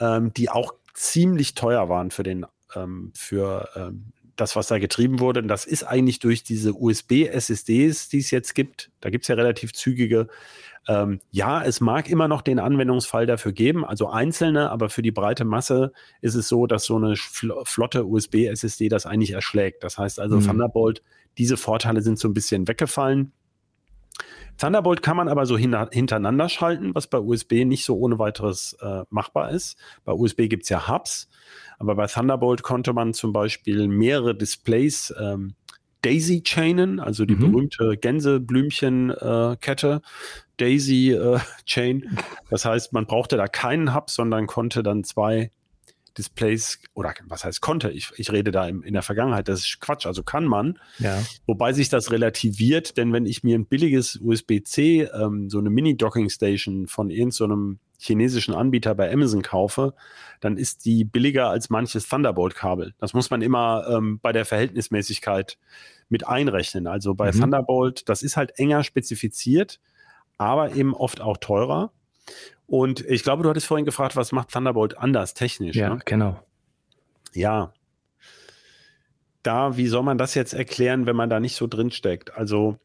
ähm, 0.00 0.32
die 0.34 0.48
auch 0.48 0.74
ziemlich 0.94 1.54
teuer 1.54 1.88
waren 1.88 2.10
für 2.10 2.22
den 2.22 2.46
ähm, 2.74 3.12
für 3.14 3.68
ähm, 3.74 4.12
das, 4.36 4.56
was 4.56 4.68
da 4.68 4.78
getrieben 4.78 5.20
wurde. 5.20 5.40
Und 5.40 5.48
das 5.48 5.64
ist 5.64 5.84
eigentlich 5.84 6.18
durch 6.18 6.42
diese 6.42 6.72
USB-SSDs, 6.72 8.08
die 8.08 8.18
es 8.18 8.30
jetzt 8.30 8.54
gibt. 8.54 8.90
Da 9.00 9.10
gibt 9.10 9.24
es 9.24 9.28
ja 9.28 9.34
relativ 9.34 9.72
zügige. 9.72 10.28
Ähm, 10.88 11.20
ja, 11.30 11.62
es 11.62 11.80
mag 11.80 12.10
immer 12.10 12.26
noch 12.26 12.42
den 12.42 12.58
Anwendungsfall 12.58 13.26
dafür 13.26 13.52
geben, 13.52 13.84
also 13.84 14.08
einzelne, 14.08 14.70
aber 14.70 14.90
für 14.90 15.02
die 15.02 15.12
breite 15.12 15.44
Masse 15.44 15.92
ist 16.20 16.34
es 16.34 16.48
so, 16.48 16.66
dass 16.66 16.84
so 16.84 16.96
eine 16.96 17.14
flotte 17.16 18.04
USB-SSD 18.04 18.88
das 18.88 19.06
eigentlich 19.06 19.30
erschlägt. 19.30 19.84
Das 19.84 19.96
heißt 19.96 20.18
also, 20.18 20.36
mhm. 20.36 20.46
Thunderbolt, 20.46 21.02
diese 21.38 21.56
Vorteile 21.56 22.02
sind 22.02 22.18
so 22.18 22.28
ein 22.28 22.34
bisschen 22.34 22.66
weggefallen. 22.66 23.32
Thunderbolt 24.58 25.02
kann 25.02 25.16
man 25.16 25.28
aber 25.28 25.46
so 25.46 25.56
hin 25.56 25.76
hintereinander 25.90 26.48
schalten, 26.48 26.94
was 26.94 27.06
bei 27.06 27.18
USB 27.18 27.64
nicht 27.64 27.84
so 27.84 27.96
ohne 27.96 28.18
weiteres 28.18 28.76
äh, 28.80 29.02
machbar 29.10 29.50
ist. 29.50 29.76
Bei 30.04 30.12
USB 30.12 30.48
gibt 30.48 30.64
es 30.64 30.68
ja 30.68 30.88
Hubs, 30.88 31.28
aber 31.78 31.94
bei 31.94 32.06
Thunderbolt 32.06 32.62
konnte 32.62 32.92
man 32.92 33.14
zum 33.14 33.32
Beispiel 33.32 33.88
mehrere 33.88 34.34
Displays 34.36 35.12
ähm, 35.18 35.54
Daisy 36.02 36.42
chainen, 36.42 37.00
also 37.00 37.24
die 37.24 37.36
mhm. 37.36 37.52
berühmte 37.52 37.96
Gänseblümchenkette, 37.96 39.88
äh, 39.88 40.00
Daisy 40.58 41.12
äh, 41.12 41.38
Chain. 41.64 42.18
Das 42.50 42.64
heißt, 42.64 42.92
man 42.92 43.06
brauchte 43.06 43.36
da 43.36 43.46
keinen 43.46 43.94
Hub, 43.94 44.10
sondern 44.10 44.46
konnte 44.46 44.82
dann 44.82 45.04
zwei 45.04 45.50
Displays 46.18 46.80
oder 46.94 47.14
was 47.26 47.44
heißt 47.44 47.60
konnte, 47.60 47.90
ich, 47.90 48.10
ich 48.16 48.30
rede 48.30 48.50
da 48.50 48.66
im, 48.66 48.82
in 48.82 48.92
der 48.92 49.02
Vergangenheit, 49.02 49.48
das 49.48 49.60
ist 49.60 49.80
Quatsch, 49.80 50.06
also 50.06 50.22
kann 50.22 50.44
man. 50.44 50.78
Ja. 50.98 51.22
Wobei 51.46 51.72
sich 51.72 51.88
das 51.88 52.10
relativiert, 52.10 52.96
denn 52.96 53.12
wenn 53.12 53.26
ich 53.26 53.42
mir 53.42 53.58
ein 53.58 53.66
billiges 53.66 54.16
USB-C, 54.22 55.02
ähm, 55.02 55.48
so 55.50 55.58
eine 55.58 55.70
Mini-Docking-Station 55.70 56.86
von 56.86 57.10
irgendeinem, 57.10 57.78
so 57.78 57.92
chinesischen 58.02 58.54
Anbieter 58.54 58.94
bei 58.94 59.12
Amazon 59.12 59.42
kaufe, 59.42 59.94
dann 60.40 60.56
ist 60.56 60.84
die 60.84 61.04
billiger 61.04 61.48
als 61.48 61.70
manches 61.70 62.08
Thunderbolt-Kabel. 62.08 62.94
Das 62.98 63.14
muss 63.14 63.30
man 63.30 63.42
immer 63.42 63.86
ähm, 63.88 64.18
bei 64.20 64.32
der 64.32 64.44
Verhältnismäßigkeit 64.44 65.56
mit 66.08 66.26
einrechnen. 66.26 66.86
Also 66.86 67.14
bei 67.14 67.32
mhm. 67.32 67.40
Thunderbolt, 67.40 68.08
das 68.08 68.22
ist 68.22 68.36
halt 68.36 68.58
enger 68.58 68.82
spezifiziert, 68.82 69.80
aber 70.36 70.74
eben 70.74 70.94
oft 70.94 71.20
auch 71.20 71.36
teurer. 71.36 71.92
Und 72.72 73.04
ich 73.04 73.22
glaube, 73.22 73.42
du 73.42 73.50
hattest 73.50 73.66
vorhin 73.66 73.84
gefragt, 73.84 74.16
was 74.16 74.32
macht 74.32 74.50
Thunderbolt 74.50 74.96
anders 74.96 75.34
technisch? 75.34 75.76
Ja, 75.76 75.90
ne? 75.90 76.00
genau. 76.06 76.40
Ja. 77.34 77.74
Da, 79.42 79.76
wie 79.76 79.88
soll 79.88 80.02
man 80.02 80.16
das 80.16 80.34
jetzt 80.34 80.54
erklären, 80.54 81.04
wenn 81.04 81.14
man 81.14 81.28
da 81.28 81.38
nicht 81.38 81.54
so 81.54 81.66
drin 81.66 81.90
steckt? 81.90 82.34
Also, 82.34 82.78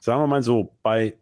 sagen 0.00 0.20
wir 0.20 0.26
mal 0.26 0.42
so, 0.42 0.74
bei, 0.82 1.16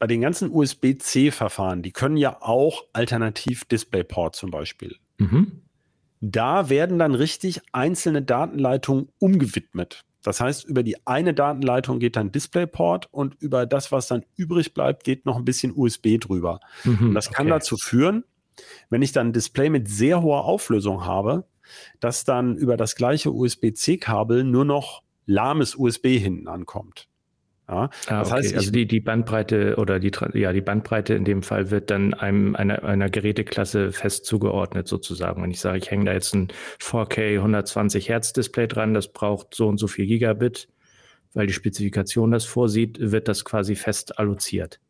bei 0.00 0.08
den 0.08 0.22
ganzen 0.22 0.50
USB-C-Verfahren, 0.50 1.82
die 1.82 1.92
können 1.92 2.16
ja 2.16 2.36
auch 2.42 2.82
alternativ 2.92 3.64
DisplayPort 3.64 4.34
zum 4.34 4.50
Beispiel. 4.50 4.96
Mhm. 5.18 5.62
Da 6.20 6.68
werden 6.68 6.98
dann 6.98 7.14
richtig 7.14 7.60
einzelne 7.70 8.22
Datenleitungen 8.22 9.08
umgewidmet. 9.20 10.04
Das 10.22 10.40
heißt, 10.40 10.64
über 10.64 10.82
die 10.82 11.06
eine 11.06 11.34
Datenleitung 11.34 11.98
geht 11.98 12.16
dann 12.16 12.32
DisplayPort 12.32 13.08
und 13.10 13.36
über 13.40 13.66
das, 13.66 13.90
was 13.90 14.06
dann 14.06 14.24
übrig 14.36 14.74
bleibt, 14.74 15.04
geht 15.04 15.24
noch 15.24 15.36
ein 15.36 15.44
bisschen 15.44 15.72
USB 15.74 16.18
drüber. 16.18 16.60
Mhm, 16.84 17.08
und 17.08 17.14
das 17.14 17.30
kann 17.30 17.46
okay. 17.46 17.56
dazu 17.58 17.76
führen, 17.76 18.24
wenn 18.90 19.02
ich 19.02 19.12
dann 19.12 19.28
ein 19.28 19.32
Display 19.32 19.70
mit 19.70 19.88
sehr 19.88 20.22
hoher 20.22 20.44
Auflösung 20.44 21.04
habe, 21.04 21.44
dass 22.00 22.24
dann 22.24 22.56
über 22.56 22.76
das 22.76 22.96
gleiche 22.96 23.32
USB-C-Kabel 23.32 24.44
nur 24.44 24.64
noch 24.64 25.02
lahmes 25.26 25.74
USB 25.76 26.18
hinten 26.18 26.48
ankommt. 26.48 27.09
Ja, 27.70 27.76
ah, 27.76 27.90
das 28.08 28.28
okay. 28.28 28.38
heißt, 28.38 28.54
also 28.56 28.72
die, 28.72 28.86
die 28.86 29.00
Bandbreite 29.00 29.76
oder 29.76 30.00
die, 30.00 30.10
ja, 30.34 30.52
die 30.52 30.60
Bandbreite 30.60 31.14
in 31.14 31.24
dem 31.24 31.42
Fall 31.42 31.70
wird 31.70 31.90
dann 31.90 32.14
einem, 32.14 32.56
einer, 32.56 32.82
einer 32.82 33.08
Geräteklasse 33.08 33.92
fest 33.92 34.26
zugeordnet 34.26 34.88
sozusagen. 34.88 35.40
Wenn 35.40 35.52
ich 35.52 35.60
sage, 35.60 35.78
ich 35.78 35.90
hänge 35.90 36.06
da 36.06 36.12
jetzt 36.12 36.34
ein 36.34 36.48
4K 36.80 37.36
120 37.36 38.08
Hertz 38.08 38.32
Display 38.32 38.66
dran, 38.66 38.92
das 38.92 39.12
braucht 39.12 39.54
so 39.54 39.68
und 39.68 39.78
so 39.78 39.86
viel 39.86 40.06
Gigabit, 40.06 40.68
weil 41.32 41.46
die 41.46 41.52
Spezifikation 41.52 42.32
das 42.32 42.44
vorsieht, 42.44 42.98
wird 43.00 43.28
das 43.28 43.44
quasi 43.44 43.76
fest 43.76 44.18
alloziert. 44.18 44.80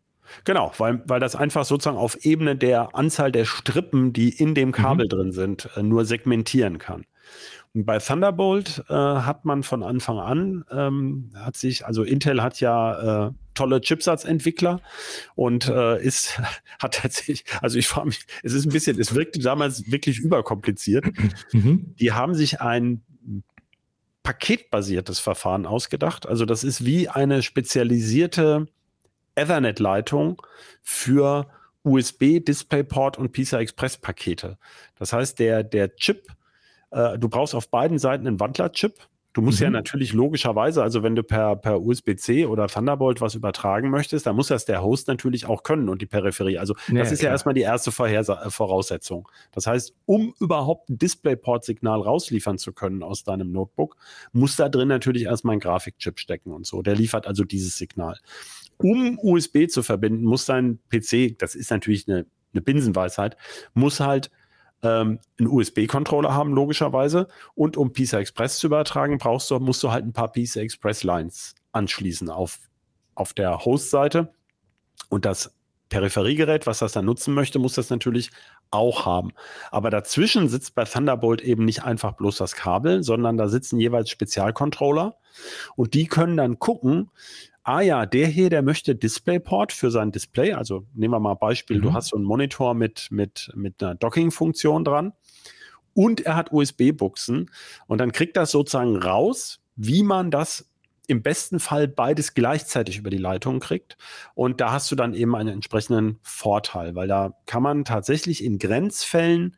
Genau, 0.45 0.73
weil, 0.79 1.03
weil 1.07 1.21
das 1.21 1.37
einfach 1.37 1.67
sozusagen 1.67 1.99
auf 1.99 2.25
Ebene 2.25 2.57
der 2.57 2.95
Anzahl 2.95 3.31
der 3.31 3.45
Strippen, 3.45 4.13
die 4.15 4.31
in 4.31 4.55
dem 4.55 4.73
Kabel 4.73 5.05
mhm. 5.07 5.11
drin 5.11 5.33
sind, 5.33 5.69
äh, 5.77 5.83
nur 5.83 6.07
segmentieren 6.07 6.79
kann. 6.79 7.05
Bei 7.73 7.99
Thunderbolt 7.99 8.85
äh, 8.89 8.95
hat 8.95 9.45
man 9.45 9.63
von 9.63 9.85
Anfang 9.85 10.19
an, 10.19 10.65
ähm, 10.73 11.31
hat 11.37 11.57
sich, 11.57 11.87
also 11.87 12.03
Intel 12.03 12.43
hat 12.43 12.59
ja 12.59 13.29
äh, 13.29 13.33
tolle 13.55 13.81
Chipsatzentwickler 13.81 14.81
und 15.37 15.69
äh, 15.69 16.03
ist, 16.03 16.41
hat 16.81 16.95
tatsächlich, 16.95 17.45
also 17.61 17.79
ich 17.79 17.87
frage 17.87 18.09
mich, 18.09 18.27
es 18.43 18.55
ist 18.55 18.67
ein 18.67 18.73
bisschen, 18.73 18.99
es 18.99 19.15
wirkte 19.15 19.39
damals 19.39 19.91
wirklich 19.91 20.19
überkompliziert. 20.19 21.07
Mhm. 21.53 21.95
Die 21.99 22.13
haben 22.13 22.35
sich 22.35 22.61
ein 22.61 23.03
paketbasiertes 24.23 25.19
Verfahren 25.19 25.67
ausgedacht. 25.67 26.27
Also 26.27 26.45
das 26.45 26.65
ist 26.65 26.85
wie 26.85 27.09
eine 27.09 27.43
spezialisierte 27.43 28.67
Ethernet-Leitung 29.35 30.43
für 30.83 31.49
USB, 31.83 32.41
DisplayPort 32.45 33.19
und 33.19 33.33
PCI 33.33 33.57
Express 33.57 33.97
Pakete. 33.97 34.59
Das 34.99 35.13
heißt, 35.13 35.39
der, 35.39 35.65
der 35.65 35.97
Chip 35.97 36.27
äh, 36.91 37.19
du 37.19 37.29
brauchst 37.29 37.55
auf 37.55 37.71
beiden 37.71 37.99
Seiten 37.99 38.27
einen 38.27 38.41
Wandlerchip. 38.41 38.95
Du 39.33 39.43
musst 39.43 39.61
mhm. 39.61 39.65
ja 39.65 39.71
natürlich 39.71 40.13
logischerweise, 40.13 40.83
also 40.83 41.05
wenn 41.05 41.15
du 41.15 41.23
per, 41.23 41.55
per 41.55 41.81
USB-C 41.81 42.47
oder 42.47 42.67
Thunderbolt 42.67 43.21
was 43.21 43.37
übertragen 43.37 43.89
möchtest, 43.89 44.27
dann 44.27 44.35
muss 44.35 44.49
das 44.49 44.65
der 44.65 44.83
Host 44.83 45.07
natürlich 45.07 45.47
auch 45.47 45.63
können 45.63 45.89
und 45.89 46.03
die 46.03 46.07
Peripherie. 46.07 46.59
Also 46.59 46.75
das 46.75 46.89
ja, 46.89 47.03
ist 47.03 47.19
klar. 47.21 47.29
ja 47.29 47.31
erstmal 47.31 47.55
die 47.55 47.61
erste 47.61 47.93
Vorhersa 47.93 48.43
äh, 48.43 48.51
Voraussetzung. 48.51 49.29
Das 49.53 49.69
heißt, 49.69 49.95
um 50.05 50.35
überhaupt 50.41 50.91
ein 50.91 50.99
DisplayPort-Signal 50.99 52.01
rausliefern 52.01 52.59
zu 52.59 52.73
können 52.73 53.05
aus 53.05 53.23
deinem 53.23 53.53
Notebook, 53.53 53.97
muss 54.33 54.57
da 54.57 54.69
drin 54.69 54.89
natürlich 54.89 55.25
erstmal 55.25 55.57
ein 55.57 55.61
Grafikchip 55.61 56.19
stecken 56.19 56.51
und 56.51 56.67
so. 56.67 56.83
Der 56.83 56.97
liefert 56.97 57.29
also 57.29 57.45
dieses 57.45 57.77
Signal. 57.77 58.19
Um 58.79 59.17
USB 59.23 59.69
zu 59.69 59.85
verbinden, 59.85 60.25
muss 60.25 60.47
dein 60.47 60.81
PC, 60.89 61.39
das 61.39 61.55
ist 61.55 61.71
natürlich 61.71 62.09
eine, 62.09 62.27
eine 62.53 62.63
Binsenweisheit, 62.63 63.37
muss 63.75 64.01
halt 64.01 64.33
ähm, 64.83 65.19
einen 65.39 65.49
USB-Controller 65.49 66.35
haben, 66.35 66.53
logischerweise. 66.53 67.29
Und 67.55 67.77
um 67.77 67.93
PCI 67.93 68.17
Express 68.17 68.59
zu 68.59 68.67
übertragen, 68.67 69.19
brauchst 69.19 69.51
du, 69.51 69.59
musst 69.59 69.83
du 69.83 69.91
halt 69.91 70.05
ein 70.05 70.13
paar 70.13 70.33
PCI 70.33 70.61
Express 70.61 71.03
Lines 71.03 71.55
anschließen 71.73 72.31
auf, 72.31 72.59
auf 73.15 73.33
der 73.33 73.65
Host-Seite. 73.65 74.33
Und 75.09 75.25
das 75.25 75.55
Peripheriegerät, 75.91 76.67
was 76.67 76.79
das 76.79 76.93
dann 76.93 77.05
nutzen 77.05 77.35
möchte, 77.35 77.59
muss 77.59 77.75
das 77.75 77.91
natürlich 77.91 78.31
auch 78.71 79.07
haben. 79.07 79.33
Aber 79.73 79.91
dazwischen 79.91 80.49
sitzt 80.49 80.77
bei 80.77 80.85
Thunderbolt 80.85 81.41
eben 81.41 81.65
nicht 81.65 81.83
einfach 81.83 82.13
bloß 82.13 82.37
das 82.37 82.55
Kabel, 82.55 83.03
sondern 83.03 83.37
da 83.37 83.49
sitzen 83.49 83.81
jeweils 83.81 84.09
Spezialcontroller 84.09 85.17
und 85.75 85.95
die 85.95 86.07
können 86.07 86.37
dann 86.37 86.61
gucken, 86.61 87.11
ah 87.63 87.81
ja, 87.81 88.07
der 88.07 88.27
hier, 88.27 88.51
der 88.51 88.63
möchte 88.63 88.95
DisplayPort 88.95 89.73
für 89.73 89.91
sein 89.91 90.13
Display. 90.13 90.53
Also 90.53 90.87
nehmen 90.95 91.15
wir 91.15 91.21
mal 91.21 91.35
Beispiel, 91.35 91.79
mhm. 91.79 91.83
du 91.83 91.93
hast 91.93 92.09
so 92.09 92.17
einen 92.17 92.25
Monitor 92.25 92.75
mit, 92.75 93.09
mit, 93.11 93.51
mit 93.55 93.83
einer 93.83 93.95
Docking-Funktion 93.95 94.85
dran 94.85 95.13
und 95.95 96.21
er 96.21 96.37
hat 96.37 96.53
USB-Buchsen 96.53 97.51
und 97.87 97.99
dann 97.99 98.13
kriegt 98.13 98.37
das 98.37 98.51
sozusagen 98.51 98.97
raus, 98.97 99.61
wie 99.77 100.03
man 100.03 100.31
das 100.31 100.67
im 101.07 101.23
besten 101.23 101.59
Fall 101.59 101.89
beides 101.89 102.35
gleichzeitig 102.35 102.99
über 102.99 103.11
die 103.11 103.19
Leitung 103.19 103.59
kriegt. 103.59 103.97
Und 104.35 104.61
da 104.61 104.71
hast 104.71 104.91
du 104.93 104.97
dann 104.97 105.13
eben 105.13 105.35
einen 105.35 105.49
entsprechenden 105.49 106.21
Vorteil, 106.23 106.95
weil 106.95 107.09
da 107.09 107.35
kann 107.47 107.65
man 107.65 107.85
tatsächlich 107.85 108.45
in 108.45 108.59
Grenzfällen 108.59 109.57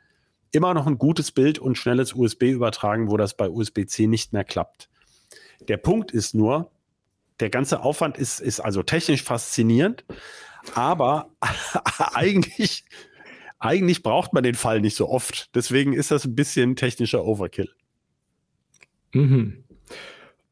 immer 0.51 0.73
noch 0.73 0.87
ein 0.87 0.97
gutes 0.97 1.31
Bild 1.31 1.59
und 1.59 1.77
schnelles 1.77 2.15
USB 2.15 2.45
übertragen, 2.45 3.11
wo 3.11 3.19
das 3.19 3.37
bei 3.37 3.51
USB-C 3.51 4.07
nicht 4.07 4.33
mehr 4.33 4.45
klappt. 4.45 4.89
Der 5.69 5.77
Punkt 5.77 6.11
ist 6.11 6.35
nur, 6.35 6.72
der 7.43 7.51
ganze 7.51 7.83
Aufwand 7.83 8.17
ist, 8.17 8.41
ist 8.41 8.61
also 8.61 8.83
technisch 8.83 9.23
faszinierend, 9.23 10.05
aber 10.75 11.31
eigentlich, 12.15 12.85
eigentlich 13.59 14.03
braucht 14.03 14.33
man 14.33 14.45
den 14.45 14.55
Fall 14.55 14.81
nicht 14.81 14.97
so 14.97 15.09
oft. 15.09 15.55
Deswegen 15.55 15.93
ist 15.93 16.11
das 16.11 16.25
ein 16.25 16.35
bisschen 16.35 16.77
technischer 16.77 17.25
Overkill. 17.25 17.69
Mhm. 19.13 19.65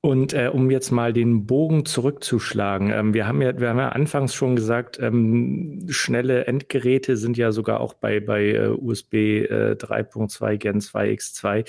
Und 0.02 0.32
äh, 0.32 0.50
um 0.52 0.70
jetzt 0.70 0.90
mal 0.90 1.12
den 1.12 1.46
Bogen 1.46 1.84
zurückzuschlagen, 1.84 2.90
ähm, 2.90 3.14
wir, 3.14 3.26
haben 3.26 3.42
ja, 3.42 3.58
wir 3.60 3.68
haben 3.68 3.78
ja 3.78 3.90
anfangs 3.90 4.34
schon 4.34 4.56
gesagt, 4.56 4.98
ähm, 4.98 5.86
schnelle 5.90 6.46
Endgeräte 6.46 7.18
sind 7.18 7.36
ja 7.36 7.52
sogar 7.52 7.80
auch 7.80 7.94
bei, 7.94 8.18
bei 8.18 8.46
äh, 8.46 8.68
USB 8.68 9.14
äh, 9.14 9.76
3.2 9.78 10.56
Gen 10.56 10.80
2 10.80 11.10
X2 11.10 11.68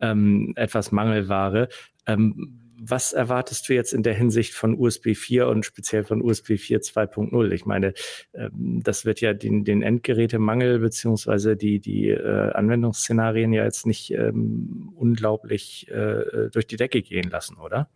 ähm, 0.00 0.54
etwas 0.56 0.90
Mangelware. 0.90 1.68
Ähm, 2.06 2.65
was 2.90 3.12
erwartest 3.12 3.68
du 3.68 3.74
jetzt 3.74 3.92
in 3.92 4.02
der 4.02 4.14
Hinsicht 4.14 4.54
von 4.54 4.78
USB 4.78 5.14
4 5.14 5.48
und 5.48 5.64
speziell 5.64 6.04
von 6.04 6.22
USB 6.22 6.56
4 6.58 6.80
2.0? 6.80 7.52
Ich 7.52 7.66
meine, 7.66 7.94
ähm, 8.34 8.82
das 8.82 9.04
wird 9.04 9.20
ja 9.20 9.34
den, 9.34 9.64
den 9.64 9.82
Endgerätemangel 9.82 10.78
beziehungsweise 10.78 11.56
die, 11.56 11.80
die 11.80 12.08
äh, 12.08 12.52
Anwendungsszenarien 12.52 13.52
ja 13.52 13.64
jetzt 13.64 13.86
nicht 13.86 14.12
ähm, 14.12 14.92
unglaublich 14.94 15.88
äh, 15.90 16.50
durch 16.52 16.66
die 16.66 16.76
Decke 16.76 17.02
gehen 17.02 17.30
lassen, 17.30 17.56
oder? 17.56 17.88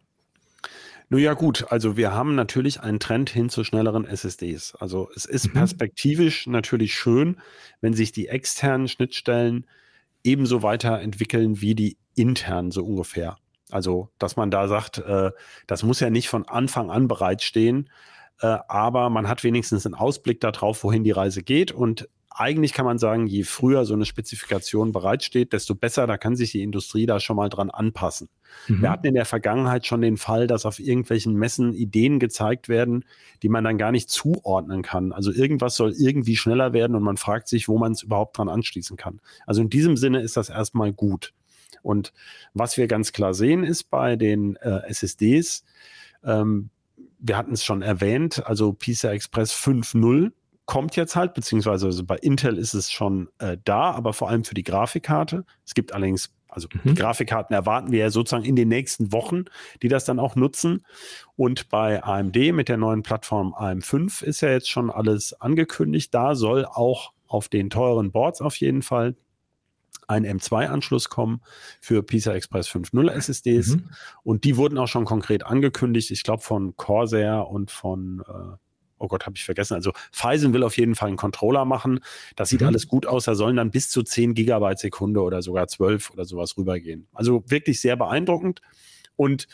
Nun 1.12 1.20
ja, 1.20 1.34
gut, 1.34 1.66
also 1.70 1.96
wir 1.96 2.12
haben 2.14 2.36
natürlich 2.36 2.80
einen 2.80 3.00
Trend 3.00 3.30
hin 3.30 3.48
zu 3.48 3.64
schnelleren 3.64 4.04
SSDs. 4.04 4.76
Also 4.76 5.08
es 5.16 5.24
ist 5.24 5.48
mhm. 5.48 5.54
perspektivisch 5.54 6.46
natürlich 6.46 6.94
schön, 6.94 7.38
wenn 7.80 7.94
sich 7.94 8.12
die 8.12 8.28
externen 8.28 8.86
Schnittstellen 8.86 9.66
ebenso 10.22 10.62
weiterentwickeln 10.62 11.60
wie 11.60 11.74
die 11.74 11.96
internen, 12.14 12.70
so 12.70 12.84
ungefähr. 12.84 13.36
Also, 13.72 14.10
dass 14.18 14.36
man 14.36 14.50
da 14.50 14.68
sagt, 14.68 14.98
äh, 14.98 15.30
das 15.66 15.82
muss 15.82 16.00
ja 16.00 16.10
nicht 16.10 16.28
von 16.28 16.46
Anfang 16.46 16.90
an 16.90 17.08
bereitstehen, 17.08 17.90
äh, 18.40 18.58
aber 18.68 19.10
man 19.10 19.28
hat 19.28 19.44
wenigstens 19.44 19.86
einen 19.86 19.94
Ausblick 19.94 20.40
darauf, 20.40 20.84
wohin 20.84 21.04
die 21.04 21.10
Reise 21.10 21.42
geht. 21.42 21.72
Und 21.72 22.08
eigentlich 22.32 22.72
kann 22.72 22.86
man 22.86 22.98
sagen, 22.98 23.26
je 23.26 23.42
früher 23.42 23.84
so 23.84 23.94
eine 23.94 24.04
Spezifikation 24.06 24.92
bereitsteht, 24.92 25.52
desto 25.52 25.74
besser, 25.74 26.06
da 26.06 26.16
kann 26.16 26.36
sich 26.36 26.52
die 26.52 26.62
Industrie 26.62 27.04
da 27.04 27.20
schon 27.20 27.36
mal 27.36 27.48
dran 27.48 27.70
anpassen. 27.70 28.28
Mhm. 28.68 28.82
Wir 28.82 28.90
hatten 28.90 29.06
in 29.06 29.14
der 29.14 29.24
Vergangenheit 29.24 29.84
schon 29.84 30.00
den 30.00 30.16
Fall, 30.16 30.46
dass 30.46 30.64
auf 30.64 30.78
irgendwelchen 30.78 31.34
Messen 31.34 31.74
Ideen 31.74 32.18
gezeigt 32.18 32.68
werden, 32.68 33.04
die 33.42 33.48
man 33.48 33.64
dann 33.64 33.78
gar 33.78 33.92
nicht 33.92 34.10
zuordnen 34.10 34.82
kann. 34.82 35.12
Also 35.12 35.32
irgendwas 35.32 35.74
soll 35.74 35.92
irgendwie 35.92 36.36
schneller 36.36 36.72
werden 36.72 36.94
und 36.94 37.02
man 37.02 37.16
fragt 37.16 37.48
sich, 37.48 37.68
wo 37.68 37.78
man 37.78 37.92
es 37.92 38.02
überhaupt 38.02 38.38
dran 38.38 38.48
anschließen 38.48 38.96
kann. 38.96 39.20
Also 39.46 39.60
in 39.60 39.68
diesem 39.68 39.96
Sinne 39.96 40.20
ist 40.20 40.36
das 40.36 40.48
erstmal 40.48 40.92
gut. 40.92 41.34
Und 41.82 42.12
was 42.54 42.76
wir 42.76 42.86
ganz 42.86 43.12
klar 43.12 43.34
sehen, 43.34 43.64
ist 43.64 43.84
bei 43.84 44.16
den 44.16 44.56
äh, 44.56 44.88
SSDs, 44.88 45.64
ähm, 46.24 46.70
wir 47.18 47.36
hatten 47.36 47.52
es 47.52 47.64
schon 47.64 47.82
erwähnt, 47.82 48.46
also 48.46 48.72
PCI 48.72 49.08
Express 49.08 49.52
5.0 49.52 50.32
kommt 50.70 50.94
jetzt 50.94 51.16
halt, 51.16 51.34
beziehungsweise 51.34 51.86
also 51.86 52.04
bei 52.04 52.16
Intel 52.16 52.56
ist 52.56 52.74
es 52.74 52.92
schon 52.92 53.28
äh, 53.38 53.56
da, 53.64 53.90
aber 53.90 54.12
vor 54.12 54.28
allem 54.28 54.44
für 54.44 54.54
die 54.54 54.62
Grafikkarte. 54.62 55.44
Es 55.66 55.74
gibt 55.74 55.92
allerdings, 55.92 56.32
also 56.48 56.68
mhm. 56.72 56.90
die 56.90 56.94
Grafikkarten 56.94 57.52
erwarten 57.54 57.90
wir 57.90 57.98
ja 57.98 58.10
sozusagen 58.10 58.44
in 58.44 58.54
den 58.54 58.68
nächsten 58.68 59.12
Wochen, 59.12 59.46
die 59.82 59.88
das 59.88 60.04
dann 60.04 60.20
auch 60.20 60.36
nutzen. 60.36 60.86
Und 61.34 61.70
bei 61.70 62.00
AMD 62.04 62.36
mit 62.52 62.68
der 62.68 62.76
neuen 62.76 63.02
Plattform 63.02 63.52
AM5 63.52 64.22
ist 64.22 64.42
ja 64.42 64.50
jetzt 64.50 64.70
schon 64.70 64.90
alles 64.90 65.32
angekündigt. 65.40 66.14
Da 66.14 66.36
soll 66.36 66.64
auch 66.64 67.14
auf 67.26 67.48
den 67.48 67.68
teuren 67.68 68.12
Boards 68.12 68.40
auf 68.40 68.54
jeden 68.54 68.82
Fall 68.82 69.16
ein 70.10 70.26
M2-Anschluss 70.26 71.08
kommen 71.08 71.40
für 71.80 72.02
PISA 72.02 72.34
Express 72.34 72.68
5.0 72.68 73.10
SSDs. 73.10 73.76
Mhm. 73.76 73.90
Und 74.22 74.44
die 74.44 74.56
wurden 74.56 74.76
auch 74.76 74.88
schon 74.88 75.04
konkret 75.04 75.46
angekündigt, 75.46 76.10
ich 76.10 76.22
glaube 76.22 76.42
von 76.42 76.76
Corsair 76.76 77.46
und 77.48 77.70
von, 77.70 78.22
äh, 78.26 78.56
oh 78.98 79.08
Gott, 79.08 79.26
habe 79.26 79.36
ich 79.36 79.44
vergessen. 79.44 79.74
Also 79.74 79.92
Phison 80.10 80.52
will 80.52 80.64
auf 80.64 80.76
jeden 80.76 80.96
Fall 80.96 81.08
einen 81.08 81.16
Controller 81.16 81.64
machen. 81.64 82.00
Das 82.34 82.48
sieht 82.48 82.60
mhm. 82.60 82.68
alles 82.68 82.88
gut 82.88 83.06
aus. 83.06 83.24
Da 83.24 83.34
sollen 83.34 83.56
dann 83.56 83.70
bis 83.70 83.88
zu 83.88 84.02
10 84.02 84.34
Gigabyte 84.34 84.80
Sekunde 84.80 85.22
oder 85.22 85.42
sogar 85.42 85.68
12 85.68 86.10
oder 86.10 86.24
sowas 86.24 86.56
rübergehen. 86.56 87.06
Also 87.12 87.44
wirklich 87.46 87.80
sehr 87.80 87.96
beeindruckend. 87.96 88.60
Und 89.16 89.46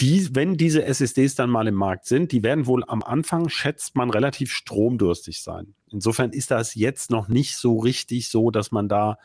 die, 0.00 0.34
wenn 0.34 0.56
diese 0.56 0.84
SSDs 0.84 1.34
dann 1.34 1.50
mal 1.50 1.66
im 1.66 1.74
Markt 1.74 2.06
sind, 2.06 2.32
die 2.32 2.42
werden 2.42 2.66
wohl 2.66 2.84
am 2.86 3.02
Anfang, 3.02 3.48
schätzt 3.48 3.96
man, 3.96 4.10
relativ 4.10 4.52
stromdurstig 4.52 5.42
sein. 5.42 5.74
Insofern 5.90 6.30
ist 6.30 6.50
das 6.50 6.74
jetzt 6.74 7.10
noch 7.10 7.28
nicht 7.28 7.56
so 7.56 7.78
richtig 7.78 8.30
so, 8.30 8.50
dass 8.50 8.72
man 8.72 8.88
da 8.88 9.18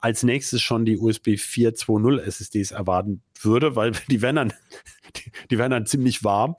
als 0.00 0.22
nächstes 0.22 0.62
schon 0.62 0.84
die 0.84 0.98
USB 0.98 1.28
4.2.0 1.28 2.20
SSDs 2.20 2.70
erwarten 2.70 3.22
würde, 3.40 3.76
weil 3.76 3.92
die 4.10 4.22
werden 4.22 4.36
dann, 4.36 4.52
die, 5.16 5.30
die, 5.50 5.58
werden 5.58 5.72
dann 5.72 5.86
ziemlich 5.86 6.24
warm. 6.24 6.56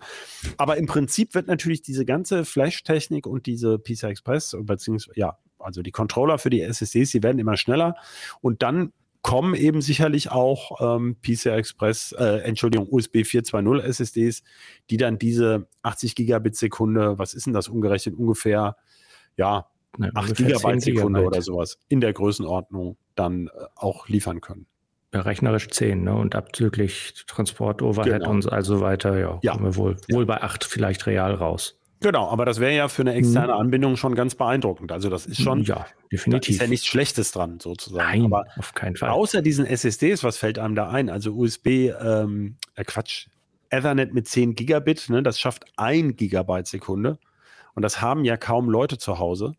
Aber 0.57 0.77
im 0.77 0.85
Prinzip 0.85 1.33
wird 1.33 1.47
natürlich 1.47 1.81
diese 1.81 2.05
ganze 2.05 2.45
Flash-Technik 2.45 3.25
und 3.25 3.45
diese 3.45 3.79
PCI 3.79 4.07
Express, 4.07 4.55
beziehungsweise, 4.61 5.19
ja, 5.19 5.37
also 5.59 5.81
die 5.81 5.91
Controller 5.91 6.37
für 6.37 6.49
die 6.49 6.61
SSDs, 6.61 7.11
die 7.11 7.23
werden 7.23 7.39
immer 7.39 7.57
schneller 7.57 7.95
und 8.41 8.63
dann 8.63 8.93
kommen 9.21 9.53
eben 9.53 9.81
sicherlich 9.81 10.31
auch 10.31 10.81
ähm, 10.81 11.15
PCI 11.21 11.49
Express, 11.49 12.11
äh, 12.13 12.41
Entschuldigung, 12.41 12.87
USB 12.89 13.17
4.2.0 13.17 13.79
SSDs, 13.81 14.43
die 14.89 14.97
dann 14.97 15.19
diese 15.19 15.67
80 15.83 16.15
Gigabit 16.15 16.55
Sekunde, 16.55 17.19
was 17.19 17.35
ist 17.35 17.45
denn 17.45 17.53
das 17.53 17.67
umgerechnet 17.67 18.15
ungefähr, 18.15 18.77
ja, 19.37 19.67
ja 19.99 20.11
8 20.15 20.35
Gigabyte 20.35 20.81
Sekunde 20.81 21.23
oder 21.23 21.41
sowas 21.41 21.77
in 21.87 22.01
der 22.01 22.13
Größenordnung 22.13 22.97
dann 23.15 23.47
äh, 23.47 23.65
auch 23.75 24.07
liefern 24.07 24.41
können. 24.41 24.65
Ja, 25.13 25.21
rechnerisch 25.21 25.67
10, 25.69 26.03
ne? 26.03 26.15
Und 26.15 26.35
abzüglich 26.35 27.25
Transport, 27.27 27.81
Overhead 27.81 28.19
genau. 28.19 28.29
und 28.29 28.51
also 28.51 28.79
weiter, 28.79 29.19
ja, 29.19 29.39
ja. 29.41 29.51
kommen 29.51 29.65
wir 29.65 29.75
wohl, 29.75 29.97
ja. 30.07 30.15
wohl 30.15 30.25
bei 30.25 30.41
8 30.41 30.63
vielleicht 30.63 31.05
real 31.05 31.33
raus. 31.33 31.77
Genau, 32.01 32.29
aber 32.29 32.45
das 32.45 32.59
wäre 32.59 32.73
ja 32.73 32.87
für 32.87 33.03
eine 33.03 33.13
externe 33.13 33.53
mhm. 33.53 33.59
Anbindung 33.59 33.95
schon 33.95 34.15
ganz 34.15 34.33
beeindruckend. 34.33 34.91
Also 34.91 35.09
das 35.09 35.27
ist 35.27 35.39
schon, 35.39 35.61
ja, 35.63 35.85
definitiv. 36.11 36.57
Da 36.57 36.63
ist 36.63 36.67
ja 36.67 36.67
nichts 36.67 36.87
Schlechtes 36.87 37.31
dran 37.31 37.59
sozusagen. 37.59 38.07
Nein, 38.07 38.25
aber 38.25 38.45
auf 38.57 38.73
keinen 38.73 38.95
Fall. 38.95 39.09
Außer 39.09 39.43
diesen 39.43 39.67
SSDs, 39.67 40.23
was 40.23 40.37
fällt 40.37 40.57
einem 40.57 40.73
da 40.73 40.89
ein? 40.89 41.09
Also 41.09 41.35
USB, 41.35 41.91
ähm, 42.01 42.55
äh 42.73 42.83
Quatsch, 42.83 43.27
Ethernet 43.69 44.13
mit 44.13 44.27
10 44.27 44.55
Gigabit, 44.55 45.09
ne, 45.09 45.21
das 45.21 45.39
schafft 45.39 45.65
1 45.77 46.17
Gigabyte 46.17 46.67
Sekunde. 46.67 47.19
Und 47.75 47.83
das 47.83 48.01
haben 48.01 48.25
ja 48.25 48.35
kaum 48.35 48.69
Leute 48.69 48.97
zu 48.97 49.19
Hause. 49.19 49.53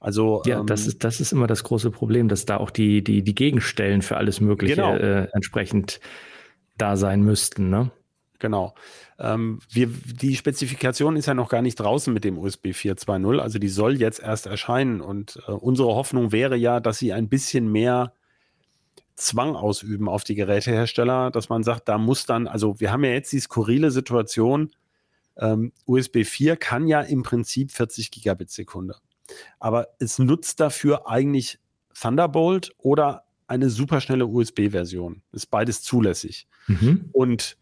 Also 0.00 0.42
ja, 0.46 0.60
ähm, 0.60 0.66
das 0.66 0.86
ist 0.86 1.04
das 1.04 1.20
ist 1.20 1.32
immer 1.32 1.46
das 1.46 1.64
große 1.64 1.90
Problem, 1.90 2.28
dass 2.28 2.46
da 2.46 2.58
auch 2.58 2.70
die 2.70 3.02
die 3.02 3.22
die 3.22 3.34
Gegenstellen 3.34 4.02
für 4.02 4.16
alles 4.16 4.40
Mögliche 4.40 4.76
genau. 4.76 4.94
äh, 4.94 5.28
entsprechend 5.32 6.00
da 6.76 6.96
sein 6.96 7.22
müssten, 7.22 7.70
ne? 7.70 7.90
Genau. 8.38 8.74
Ähm, 9.18 9.58
wir, 9.68 9.88
die 9.88 10.36
Spezifikation 10.36 11.16
ist 11.16 11.26
ja 11.26 11.34
noch 11.34 11.48
gar 11.48 11.60
nicht 11.60 11.74
draußen 11.74 12.14
mit 12.14 12.22
dem 12.22 12.38
USB 12.38 12.66
4.2.0, 12.66 13.40
also 13.40 13.58
die 13.58 13.68
soll 13.68 13.96
jetzt 13.96 14.20
erst 14.20 14.46
erscheinen 14.46 15.00
und 15.00 15.42
äh, 15.48 15.50
unsere 15.50 15.88
Hoffnung 15.88 16.30
wäre 16.30 16.56
ja, 16.56 16.78
dass 16.78 16.98
sie 16.98 17.12
ein 17.12 17.28
bisschen 17.28 17.70
mehr 17.70 18.12
Zwang 19.16 19.56
ausüben 19.56 20.08
auf 20.08 20.22
die 20.22 20.36
Gerätehersteller, 20.36 21.32
dass 21.32 21.48
man 21.48 21.64
sagt, 21.64 21.88
da 21.88 21.98
muss 21.98 22.26
dann, 22.26 22.46
also 22.46 22.78
wir 22.78 22.92
haben 22.92 23.02
ja 23.02 23.10
jetzt 23.10 23.32
die 23.32 23.40
skurrile 23.40 23.90
Situation, 23.90 24.70
ähm, 25.36 25.72
USB 25.84 26.24
4 26.24 26.56
kann 26.56 26.86
ja 26.86 27.00
im 27.00 27.24
Prinzip 27.24 27.72
40 27.72 28.12
Gigabit 28.12 28.50
Sekunde 28.50 28.94
aber 29.58 29.88
es 29.98 30.18
nutzt 30.18 30.60
dafür 30.60 31.08
eigentlich 31.08 31.58
Thunderbolt 31.94 32.72
oder 32.78 33.24
eine 33.46 33.70
superschnelle 33.70 34.26
USB-Version. 34.26 35.22
Ist 35.32 35.46
beides 35.46 35.82
zulässig. 35.82 36.46
Mhm. 36.66 37.08
Und 37.12 37.56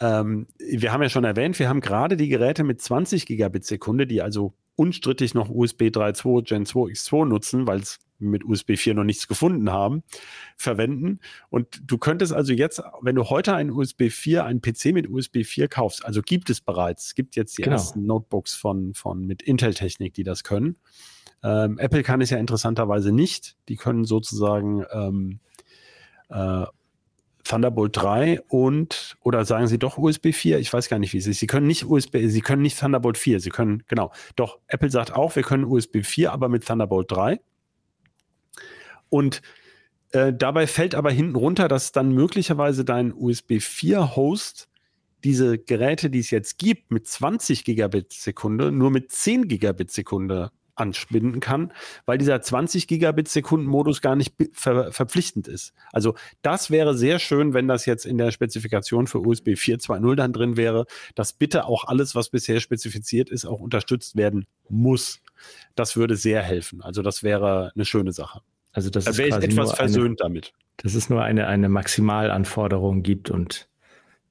ähm, 0.00 0.46
wir 0.58 0.92
haben 0.92 1.02
ja 1.02 1.08
schon 1.08 1.24
erwähnt, 1.24 1.58
wir 1.58 1.68
haben 1.68 1.80
gerade 1.80 2.16
die 2.16 2.28
Geräte 2.28 2.64
mit 2.64 2.80
20 2.80 3.26
Gigabit 3.26 3.64
Sekunde, 3.64 4.06
die 4.06 4.22
also 4.22 4.54
unstrittig 4.76 5.34
noch 5.34 5.48
USB 5.48 5.84
3.2 5.84 6.42
Gen 6.42 6.66
2 6.66 6.92
X2 6.92 7.26
nutzen, 7.26 7.66
weil 7.66 7.80
es 7.80 7.98
mit 8.18 8.44
USB 8.44 8.76
4 8.76 8.94
noch 8.94 9.04
nichts 9.04 9.28
gefunden 9.28 9.70
haben, 9.70 10.02
verwenden. 10.56 11.20
Und 11.50 11.82
du 11.86 11.98
könntest 11.98 12.32
also 12.32 12.52
jetzt, 12.52 12.82
wenn 13.00 13.14
du 13.14 13.24
heute 13.30 13.54
einen 13.54 13.70
USB 13.70 14.10
4, 14.10 14.44
einen 14.44 14.60
PC 14.60 14.86
mit 14.86 15.08
USB 15.08 15.44
4 15.44 15.68
kaufst, 15.68 16.04
also 16.04 16.22
gibt 16.22 16.50
es 16.50 16.60
bereits, 16.60 17.06
es 17.06 17.14
gibt 17.14 17.36
jetzt 17.36 17.58
die 17.58 17.62
genau. 17.62 17.76
ersten 17.76 18.06
Notebooks 18.06 18.54
von, 18.54 18.94
von 18.94 19.26
mit 19.26 19.42
Intel-Technik, 19.42 20.14
die 20.14 20.24
das 20.24 20.44
können. 20.44 20.76
Ähm, 21.42 21.78
Apple 21.78 22.02
kann 22.02 22.20
es 22.22 22.30
ja 22.30 22.38
interessanterweise 22.38 23.12
nicht. 23.12 23.56
Die 23.68 23.76
können 23.76 24.04
sozusagen 24.04 24.84
ähm, 24.90 25.40
äh, 26.30 26.64
Thunderbolt 27.44 27.94
3 27.94 28.40
und 28.48 29.16
oder 29.22 29.44
sagen 29.44 29.66
Sie 29.66 29.78
doch 29.78 29.98
USB 29.98 30.32
4? 30.32 30.58
Ich 30.58 30.72
weiß 30.72 30.88
gar 30.88 30.98
nicht, 30.98 31.12
wie 31.12 31.18
es 31.18 31.26
ist. 31.26 31.40
Sie 31.40 31.46
können 31.46 31.66
nicht 31.66 31.84
USB, 31.84 32.16
Sie 32.26 32.40
können 32.40 32.62
nicht 32.62 32.80
Thunderbolt 32.80 33.18
4. 33.18 33.40
Sie 33.40 33.50
können 33.50 33.84
genau. 33.86 34.12
Doch 34.34 34.58
Apple 34.66 34.90
sagt 34.90 35.12
auch, 35.12 35.36
wir 35.36 35.42
können 35.42 35.64
USB 35.64 35.98
4, 36.02 36.32
aber 36.32 36.48
mit 36.48 36.66
Thunderbolt 36.66 37.10
3. 37.10 37.40
Und 39.14 39.42
äh, 40.10 40.32
dabei 40.32 40.66
fällt 40.66 40.96
aber 40.96 41.12
hinten 41.12 41.36
runter, 41.36 41.68
dass 41.68 41.92
dann 41.92 42.10
möglicherweise 42.10 42.84
dein 42.84 43.14
USB 43.14 43.60
4 43.60 44.16
Host 44.16 44.68
diese 45.22 45.56
Geräte, 45.56 46.10
die 46.10 46.18
es 46.18 46.32
jetzt 46.32 46.58
gibt, 46.58 46.90
mit 46.90 47.06
20 47.06 47.64
Gigabit 47.64 48.12
Sekunde, 48.12 48.72
nur 48.72 48.90
mit 48.90 49.12
10 49.12 49.46
Gigabit 49.46 49.92
Sekunde 49.92 50.50
anspinden 50.74 51.38
kann, 51.38 51.72
weil 52.06 52.18
dieser 52.18 52.42
20 52.42 52.88
Gigabit 52.88 53.28
Sekunden 53.28 53.68
Modus 53.68 54.00
gar 54.00 54.16
nicht 54.16 54.34
ver 54.52 54.90
verpflichtend 54.90 55.46
ist. 55.46 55.74
Also 55.92 56.16
das 56.42 56.72
wäre 56.72 56.96
sehr 56.96 57.20
schön, 57.20 57.54
wenn 57.54 57.68
das 57.68 57.86
jetzt 57.86 58.06
in 58.06 58.18
der 58.18 58.32
Spezifikation 58.32 59.06
für 59.06 59.20
USB 59.20 59.50
4.2.0 59.50 60.16
dann 60.16 60.32
drin 60.32 60.56
wäre, 60.56 60.86
dass 61.14 61.32
bitte 61.32 61.66
auch 61.66 61.84
alles, 61.84 62.16
was 62.16 62.30
bisher 62.30 62.58
spezifiziert 62.58 63.30
ist, 63.30 63.44
auch 63.44 63.60
unterstützt 63.60 64.16
werden 64.16 64.44
muss. 64.68 65.20
Das 65.76 65.94
würde 65.94 66.16
sehr 66.16 66.42
helfen. 66.42 66.82
Also 66.82 67.02
das 67.02 67.22
wäre 67.22 67.70
eine 67.76 67.84
schöne 67.84 68.10
Sache. 68.10 68.40
Also 68.74 68.90
das 68.90 69.04
da 69.04 69.16
wäre 69.16 69.28
ich 69.28 69.44
etwas 69.44 69.72
versöhnt 69.72 70.20
eine, 70.20 70.28
damit. 70.28 70.52
Dass 70.76 70.94
es 70.94 71.08
nur 71.08 71.22
eine, 71.22 71.46
eine 71.46 71.68
Maximalanforderung 71.68 73.02
gibt 73.02 73.30
und 73.30 73.68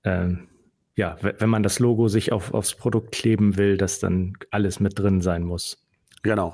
ähm, 0.04 0.50
ja, 0.96 1.18
wenn 1.22 1.50
man 1.50 1.64
das 1.64 1.80
Logo 1.80 2.08
sich 2.08 2.32
auf, 2.32 2.54
aufs 2.54 2.76
Produkt 2.76 3.14
kleben 3.14 3.58
will, 3.58 3.78
dass 3.78 4.00
dann 4.00 4.38
alles 4.52 4.80
mit 4.80 5.00
drin 5.00 5.22
sein 5.22 5.44
muss. 5.44 5.84
Genau. 6.22 6.54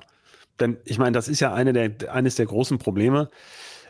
Denn 0.60 0.78
ich 0.86 0.98
meine, 0.98 1.12
das 1.12 1.28
ist 1.28 1.42
ja 1.42 1.54
eine 1.54 1.74
der, 1.74 2.14
eines 2.14 2.36
der 2.36 2.46
großen 2.46 2.78
Probleme 2.78 3.30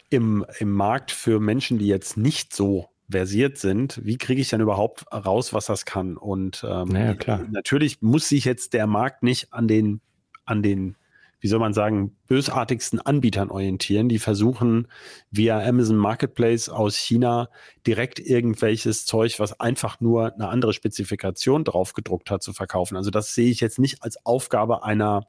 im, 0.10 0.46
im 0.58 0.72
Markt 0.72 1.12
für 1.12 1.40
Menschen, 1.40 1.78
die 1.78 1.88
jetzt 1.88 2.18
nicht 2.18 2.56
so 2.56 2.90
versiert 3.12 3.58
sind. 3.58 4.00
Wie 4.04 4.18
kriege 4.18 4.42
ich 4.42 4.50
denn 4.50 4.62
überhaupt 4.62 5.06
raus, 5.12 5.54
was 5.54 5.68
das 5.68 5.86
kann? 5.86 6.18
Und 6.18 6.66
ähm, 6.68 6.90
naja, 6.90 7.16
klar. 7.16 7.46
natürlich 7.52 8.02
muss 8.02 8.30
sich 8.30 8.46
jetzt 8.46 8.74
der 8.74 8.88
Markt 8.88 9.24
nicht 9.24 9.54
an 9.54 9.68
den, 9.68 10.02
an 10.46 10.64
den 10.64 10.96
wie 11.40 11.48
soll 11.48 11.60
man 11.60 11.74
sagen, 11.74 12.16
bösartigsten 12.28 13.00
Anbietern 13.00 13.50
orientieren, 13.50 14.10
die 14.10 14.20
versuchen 14.20 14.88
via 15.32 15.60
Amazon 15.60 15.98
Marketplace 15.98 16.70
aus 16.70 16.96
China 16.96 17.50
direkt 17.88 18.20
irgendwelches 18.20 19.06
Zeug, 19.06 19.40
was 19.40 19.60
einfach 19.60 20.02
nur 20.02 20.34
eine 20.34 20.50
andere 20.50 20.74
Spezifikation 20.74 21.64
draufgedruckt 21.64 22.30
hat, 22.30 22.44
zu 22.44 22.54
verkaufen. 22.54 22.98
Also 22.98 23.10
das 23.10 23.34
sehe 23.34 23.50
ich 23.50 23.62
jetzt 23.62 23.80
nicht 23.80 24.04
als 24.04 24.26
Aufgabe 24.26 24.84
einer 24.84 25.28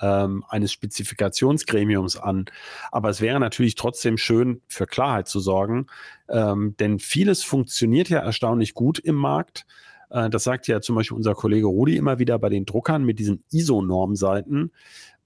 ähm, 0.00 0.44
eines 0.48 0.72
Spezifikationsgremiums 0.72 2.16
an. 2.16 2.46
Aber 2.90 3.10
es 3.10 3.20
wäre 3.20 3.38
natürlich 3.38 3.74
trotzdem 3.74 4.16
schön, 4.18 4.60
für 4.66 4.86
Klarheit 4.86 5.28
zu 5.28 5.40
sorgen, 5.40 5.86
ähm, 6.28 6.74
denn 6.78 6.98
vieles 6.98 7.44
funktioniert 7.44 8.08
ja 8.08 8.18
erstaunlich 8.18 8.74
gut 8.74 8.98
im 8.98 9.14
Markt. 9.14 9.66
Äh, 10.10 10.30
das 10.30 10.44
sagt 10.44 10.68
ja 10.68 10.80
zum 10.80 10.96
Beispiel 10.96 11.16
unser 11.16 11.34
Kollege 11.34 11.66
Rudi 11.66 11.96
immer 11.96 12.18
wieder 12.18 12.38
bei 12.38 12.48
den 12.48 12.66
Druckern 12.66 13.04
mit 13.04 13.18
diesen 13.18 13.44
ISO-Normseiten 13.50 14.72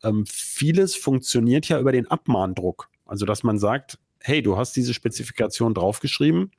ähm, 0.03 0.25
vieles 0.27 0.97
funktioniert 0.97 1.69
ja 1.69 1.79
über 1.79 1.93
den 1.93 2.11
Abmahndruck. 2.11 2.89
Also, 3.07 3.27
dass 3.27 3.43
man 3.43 3.59
sagt, 3.59 3.99
hey, 4.21 4.43
du 4.43 4.57
hast 4.57 4.77
diese 4.77 4.95
Spezifikation 4.95 5.75
draufgeschrieben, 5.75 6.53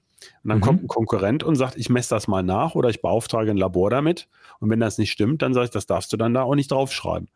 und 0.43 0.49
dann 0.49 0.57
mhm. 0.59 0.61
kommt 0.61 0.83
ein 0.83 0.87
Konkurrent 0.87 1.43
und 1.43 1.55
sagt, 1.55 1.77
ich 1.77 1.89
messe 1.89 2.15
das 2.15 2.27
mal 2.27 2.43
nach 2.43 2.75
oder 2.75 2.89
ich 2.89 3.01
beauftrage 3.01 3.51
ein 3.51 3.57
Labor 3.57 3.89
damit. 3.89 4.27
Und 4.59 4.69
wenn 4.69 4.79
das 4.79 4.97
nicht 4.97 5.11
stimmt, 5.11 5.41
dann 5.41 5.53
sage 5.53 5.65
ich, 5.65 5.71
das 5.71 5.85
darfst 5.85 6.11
du 6.11 6.17
dann 6.17 6.33
da 6.33 6.43
auch 6.43 6.55
nicht 6.55 6.71
draufschreiben. 6.71 7.29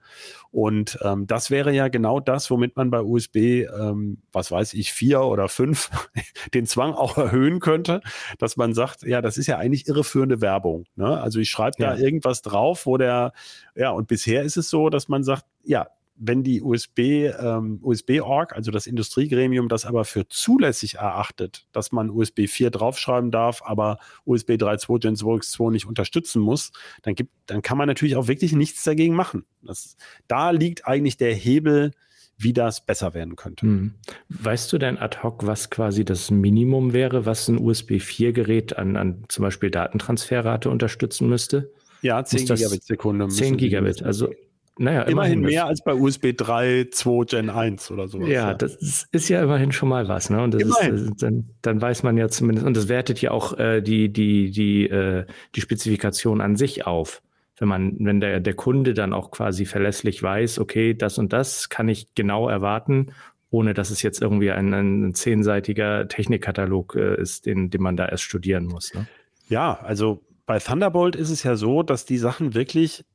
Und 0.51 0.99
ähm, 1.01 1.25
das 1.25 1.49
wäre 1.49 1.71
ja 1.71 1.87
genau 1.87 2.19
das, 2.19 2.51
womit 2.51 2.75
man 2.75 2.91
bei 2.91 3.01
USB, 3.01 3.65
ähm, 3.65 4.21
was 4.31 4.51
weiß 4.51 4.73
ich, 4.73 4.91
vier 4.91 5.21
oder 5.21 5.47
fünf, 5.47 5.89
den 6.53 6.65
Zwang 6.65 6.93
auch 6.93 7.17
erhöhen 7.17 7.59
könnte, 7.59 8.01
dass 8.37 8.57
man 8.57 8.73
sagt, 8.73 9.03
ja, 9.03 9.21
das 9.21 9.37
ist 9.37 9.47
ja 9.47 9.57
eigentlich 9.57 9.87
irreführende 9.87 10.41
Werbung. 10.41 10.85
Ne? 10.95 11.19
Also 11.19 11.39
ich 11.39 11.49
schreibe 11.49 11.77
ja. 11.79 11.91
da 11.91 11.97
irgendwas 11.97 12.41
drauf, 12.41 12.85
wo 12.85 12.97
der, 12.97 13.33
ja, 13.75 13.91
und 13.91 14.07
bisher 14.07 14.43
ist 14.43 14.57
es 14.57 14.69
so, 14.69 14.89
dass 14.89 15.07
man 15.07 15.23
sagt, 15.23 15.45
ja, 15.63 15.87
wenn 16.25 16.43
die 16.43 16.61
USB, 16.61 16.99
ähm, 17.37 17.79
USB-Org, 17.81 18.53
also 18.55 18.71
das 18.71 18.87
Industriegremium, 18.87 19.67
das 19.67 19.85
aber 19.85 20.05
für 20.05 20.27
zulässig 20.27 20.95
erachtet, 20.95 21.67
dass 21.73 21.91
man 21.91 22.09
USB 22.09 22.47
4 22.47 22.71
draufschreiben 22.71 23.29
darf, 23.29 23.61
aber 23.63 23.97
USB 24.23 24.51
3.2 24.51 24.99
Gen 24.99 25.15
2 25.17 25.27
X2 25.39 25.71
nicht 25.71 25.85
unterstützen 25.85 26.41
muss, 26.41 26.71
dann 27.01 27.15
gibt, 27.15 27.31
dann 27.47 27.61
kann 27.61 27.77
man 27.77 27.87
natürlich 27.87 28.15
auch 28.15 28.27
wirklich 28.27 28.53
nichts 28.53 28.83
dagegen 28.83 29.15
machen. 29.15 29.45
Das, 29.61 29.97
da 30.27 30.51
liegt 30.51 30.87
eigentlich 30.87 31.17
der 31.17 31.33
Hebel 31.33 31.91
wie 32.35 32.51
das 32.51 32.83
besser 32.85 33.13
werden 33.13 33.35
könnte. 33.35 33.65
Hm. 33.65 33.93
Weißt 34.27 34.73
du 34.73 34.79
denn 34.79 34.97
ad 34.97 35.19
hoc, 35.21 35.45
was 35.45 35.69
quasi 35.69 36.03
das 36.03 36.31
Minimum 36.31 36.91
wäre, 36.91 37.27
was 37.27 37.47
ein 37.47 37.59
USB 37.59 37.91
4-Gerät 37.93 38.75
an, 38.75 38.97
an 38.97 39.23
zum 39.29 39.43
Beispiel 39.43 39.69
Datentransferrate 39.69 40.69
unterstützen 40.69 41.29
müsste? 41.29 41.71
Ja, 42.01 42.25
10 42.25 42.47
Gigabit 42.47 42.83
Sekunde. 42.83 43.27
10 43.29 43.55
Gigabit, 43.55 44.01
also 44.01 44.33
naja, 44.79 45.03
immerhin, 45.03 45.33
immerhin 45.33 45.41
mehr 45.41 45.67
als 45.67 45.83
bei 45.83 45.93
USB 45.93 46.33
3, 46.35 46.87
2 46.91 47.25
Gen 47.25 47.49
1 47.49 47.91
oder 47.91 48.07
sowas. 48.07 48.27
Ja, 48.27 48.49
ja, 48.49 48.53
das 48.55 49.07
ist 49.11 49.29
ja 49.29 49.43
immerhin 49.43 49.71
schon 49.71 49.89
mal 49.89 50.07
was. 50.07 50.29
Ne? 50.31 50.41
Und 50.41 50.55
ist, 50.55 51.21
dann, 51.21 51.49
dann 51.61 51.81
weiß 51.81 52.01
man 52.03 52.17
ja 52.17 52.27
zumindest, 52.27 52.65
und 52.65 52.75
das 52.75 52.87
wertet 52.87 53.21
ja 53.21 53.31
auch 53.31 53.57
äh, 53.59 53.81
die, 53.81 54.11
die, 54.11 54.49
die, 54.49 54.89
äh, 54.89 55.25
die 55.55 55.61
Spezifikation 55.61 56.41
an 56.41 56.55
sich 56.55 56.87
auf. 56.87 57.21
Wenn 57.57 57.67
man, 57.67 57.97
wenn 57.99 58.19
der, 58.19 58.39
der 58.39 58.55
Kunde 58.55 58.95
dann 58.95 59.13
auch 59.13 59.29
quasi 59.29 59.65
verlässlich 59.65 60.23
weiß, 60.23 60.57
okay, 60.57 60.95
das 60.95 61.19
und 61.19 61.33
das 61.33 61.69
kann 61.69 61.87
ich 61.87 62.15
genau 62.15 62.49
erwarten, 62.49 63.13
ohne 63.51 63.75
dass 63.75 63.91
es 63.91 64.01
jetzt 64.01 64.23
irgendwie 64.23 64.51
ein, 64.51 64.73
ein 64.73 65.13
zehnseitiger 65.13 66.07
Technikkatalog 66.07 66.95
äh, 66.95 67.21
ist, 67.21 67.45
den, 67.45 67.69
den 67.69 67.81
man 67.81 67.95
da 67.95 68.07
erst 68.07 68.23
studieren 68.23 68.65
muss. 68.65 68.91
Ne? 68.95 69.07
Ja, 69.49 69.79
also 69.83 70.23
bei 70.47 70.57
Thunderbolt 70.57 71.15
ist 71.15 71.29
es 71.29 71.43
ja 71.43 71.55
so, 71.55 71.83
dass 71.83 72.05
die 72.05 72.17
Sachen 72.17 72.55
wirklich 72.55 73.05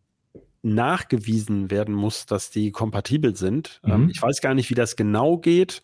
nachgewiesen 0.68 1.70
werden 1.70 1.94
muss, 1.94 2.26
dass 2.26 2.50
die 2.50 2.70
kompatibel 2.70 3.36
sind. 3.36 3.80
Ähm, 3.84 3.90
mhm. 3.90 4.02
Ähm, 4.02 4.10
ich 4.10 4.22
weiß 4.22 4.40
gar 4.40 4.54
nicht, 4.54 4.70
wie 4.70 4.74
das 4.74 4.96
genau 4.96 5.38
geht. 5.38 5.82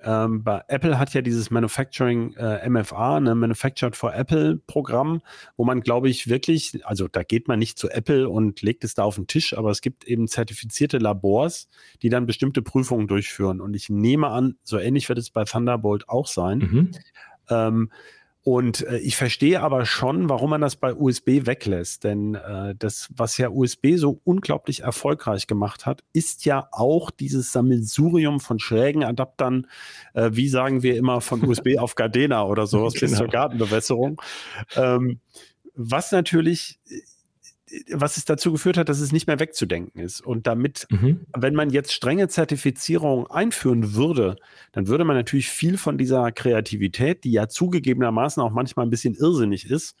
Ähm, 0.00 0.44
bei 0.44 0.62
Apple 0.68 0.96
hat 0.98 1.12
ja 1.12 1.22
dieses 1.22 1.50
Manufacturing 1.50 2.34
äh, 2.34 2.68
MFA, 2.68 3.18
ne, 3.18 3.34
Manufactured 3.34 3.96
for 3.96 4.14
Apple 4.14 4.60
Programm, 4.66 5.22
wo 5.56 5.64
man, 5.64 5.80
glaube 5.80 6.08
ich, 6.08 6.28
wirklich, 6.28 6.86
also 6.86 7.08
da 7.08 7.24
geht 7.24 7.48
man 7.48 7.58
nicht 7.58 7.78
zu 7.78 7.90
Apple 7.90 8.28
und 8.28 8.62
legt 8.62 8.84
es 8.84 8.94
da 8.94 9.02
auf 9.02 9.16
den 9.16 9.26
Tisch, 9.26 9.58
aber 9.58 9.70
es 9.70 9.80
gibt 9.80 10.04
eben 10.04 10.28
zertifizierte 10.28 10.98
Labors, 10.98 11.68
die 12.02 12.10
dann 12.10 12.26
bestimmte 12.26 12.62
Prüfungen 12.62 13.08
durchführen. 13.08 13.60
Und 13.60 13.74
ich 13.74 13.88
nehme 13.88 14.28
an, 14.28 14.56
so 14.62 14.78
ähnlich 14.78 15.08
wird 15.08 15.18
es 15.18 15.30
bei 15.30 15.44
Thunderbolt 15.44 16.08
auch 16.08 16.28
sein. 16.28 16.58
Mhm. 16.58 16.90
Ähm, 17.50 17.90
und 18.42 18.86
äh, 18.86 18.98
ich 18.98 19.16
verstehe 19.16 19.60
aber 19.60 19.84
schon, 19.84 20.28
warum 20.28 20.50
man 20.50 20.60
das 20.60 20.76
bei 20.76 20.94
USB 20.94 21.46
weglässt. 21.46 22.04
Denn 22.04 22.34
äh, 22.34 22.74
das, 22.78 23.08
was 23.14 23.36
ja 23.36 23.50
USB 23.50 23.96
so 23.96 24.20
unglaublich 24.24 24.80
erfolgreich 24.80 25.46
gemacht 25.46 25.86
hat, 25.86 26.02
ist 26.12 26.44
ja 26.44 26.68
auch 26.72 27.10
dieses 27.10 27.52
Sammelsurium 27.52 28.40
von 28.40 28.58
schrägen 28.58 29.04
Adaptern, 29.04 29.66
äh, 30.14 30.30
wie 30.32 30.48
sagen 30.48 30.82
wir 30.82 30.96
immer, 30.96 31.20
von 31.20 31.44
USB 31.44 31.76
auf 31.78 31.94
Gardena 31.94 32.44
oder 32.44 32.66
sowas 32.66 32.94
genau. 32.94 33.10
bis 33.10 33.18
zur 33.18 33.28
Gartenbewässerung. 33.28 34.22
Ähm, 34.76 35.20
was 35.74 36.10
natürlich 36.12 36.80
was 37.92 38.16
es 38.16 38.24
dazu 38.24 38.52
geführt 38.52 38.76
hat, 38.76 38.88
dass 38.88 39.00
es 39.00 39.12
nicht 39.12 39.26
mehr 39.26 39.40
wegzudenken 39.40 40.00
ist. 40.00 40.20
Und 40.20 40.46
damit, 40.46 40.86
mhm. 40.90 41.26
wenn 41.36 41.54
man 41.54 41.70
jetzt 41.70 41.92
strenge 41.92 42.28
Zertifizierung 42.28 43.26
einführen 43.26 43.94
würde, 43.94 44.36
dann 44.72 44.88
würde 44.88 45.04
man 45.04 45.16
natürlich 45.16 45.48
viel 45.48 45.76
von 45.78 45.98
dieser 45.98 46.32
Kreativität, 46.32 47.24
die 47.24 47.32
ja 47.32 47.48
zugegebenermaßen 47.48 48.42
auch 48.42 48.52
manchmal 48.52 48.86
ein 48.86 48.90
bisschen 48.90 49.14
irrsinnig 49.14 49.70
ist, 49.70 49.96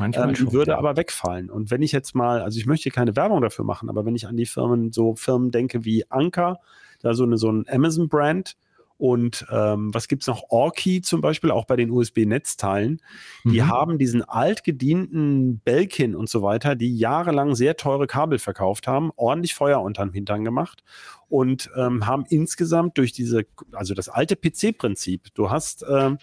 ähm, 0.00 0.34
schon, 0.34 0.52
würde 0.52 0.72
ja. 0.72 0.78
aber 0.78 0.96
wegfallen. 0.96 1.50
Und 1.50 1.70
wenn 1.70 1.82
ich 1.82 1.92
jetzt 1.92 2.14
mal, 2.14 2.42
also 2.42 2.58
ich 2.58 2.66
möchte 2.66 2.90
keine 2.90 3.14
Werbung 3.16 3.40
dafür 3.40 3.64
machen, 3.64 3.88
aber 3.88 4.04
wenn 4.04 4.16
ich 4.16 4.26
an 4.26 4.36
die 4.36 4.46
Firmen, 4.46 4.92
so 4.92 5.14
Firmen 5.14 5.50
denke 5.50 5.84
wie 5.84 6.10
Anker, 6.10 6.60
da 7.00 7.14
so 7.14 7.24
eine, 7.24 7.36
so 7.36 7.50
ein 7.50 7.66
Amazon-Brand, 7.68 8.56
und 9.02 9.44
ähm, 9.50 9.92
was 9.92 10.06
es 10.08 10.28
noch? 10.28 10.44
Orki 10.50 11.02
zum 11.02 11.22
Beispiel, 11.22 11.50
auch 11.50 11.64
bei 11.64 11.74
den 11.74 11.90
USB-Netzteilen. 11.90 13.02
Die 13.42 13.60
mhm. 13.60 13.68
haben 13.68 13.98
diesen 13.98 14.22
altgedienten 14.22 15.58
Belkin 15.58 16.14
und 16.14 16.28
so 16.28 16.40
weiter, 16.42 16.76
die 16.76 16.96
jahrelang 16.96 17.56
sehr 17.56 17.76
teure 17.76 18.06
Kabel 18.06 18.38
verkauft 18.38 18.86
haben, 18.86 19.10
ordentlich 19.16 19.54
Feuer 19.54 19.82
unterm 19.82 20.12
Hintern 20.12 20.44
gemacht 20.44 20.84
und 21.28 21.68
ähm, 21.76 22.06
haben 22.06 22.26
insgesamt 22.28 22.96
durch 22.96 23.10
diese, 23.10 23.44
also 23.72 23.92
das 23.94 24.08
alte 24.08 24.36
PC-Prinzip, 24.36 25.34
du 25.34 25.50
hast 25.50 25.84
ähm, 25.90 26.18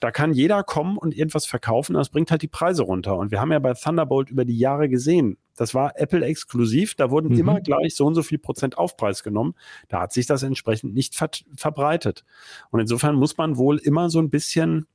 da 0.00 0.10
kann 0.10 0.34
jeder 0.34 0.62
kommen 0.62 0.98
und 0.98 1.16
irgendwas 1.16 1.46
verkaufen, 1.46 1.94
das 1.94 2.10
bringt 2.10 2.30
halt 2.30 2.42
die 2.42 2.48
Preise 2.48 2.82
runter. 2.82 3.16
Und 3.16 3.30
wir 3.30 3.40
haben 3.40 3.52
ja 3.52 3.58
bei 3.58 3.72
Thunderbolt 3.72 4.30
über 4.30 4.44
die 4.44 4.58
Jahre 4.58 4.90
gesehen, 4.90 5.38
das 5.60 5.74
war 5.74 5.92
Apple 6.00 6.24
exklusiv, 6.24 6.94
da 6.94 7.10
wurden 7.10 7.34
mhm. 7.34 7.38
immer 7.38 7.60
gleich 7.60 7.94
so 7.94 8.06
und 8.06 8.14
so 8.14 8.22
viel 8.22 8.38
Prozent 8.38 8.78
Aufpreis 8.78 9.22
genommen. 9.22 9.54
Da 9.88 10.00
hat 10.00 10.10
sich 10.14 10.24
das 10.24 10.42
entsprechend 10.42 10.94
nicht 10.94 11.14
ver 11.14 11.28
verbreitet. 11.54 12.24
Und 12.70 12.80
insofern 12.80 13.14
muss 13.14 13.36
man 13.36 13.58
wohl 13.58 13.76
immer 13.76 14.08
so 14.08 14.20
ein 14.20 14.30
bisschen 14.30 14.86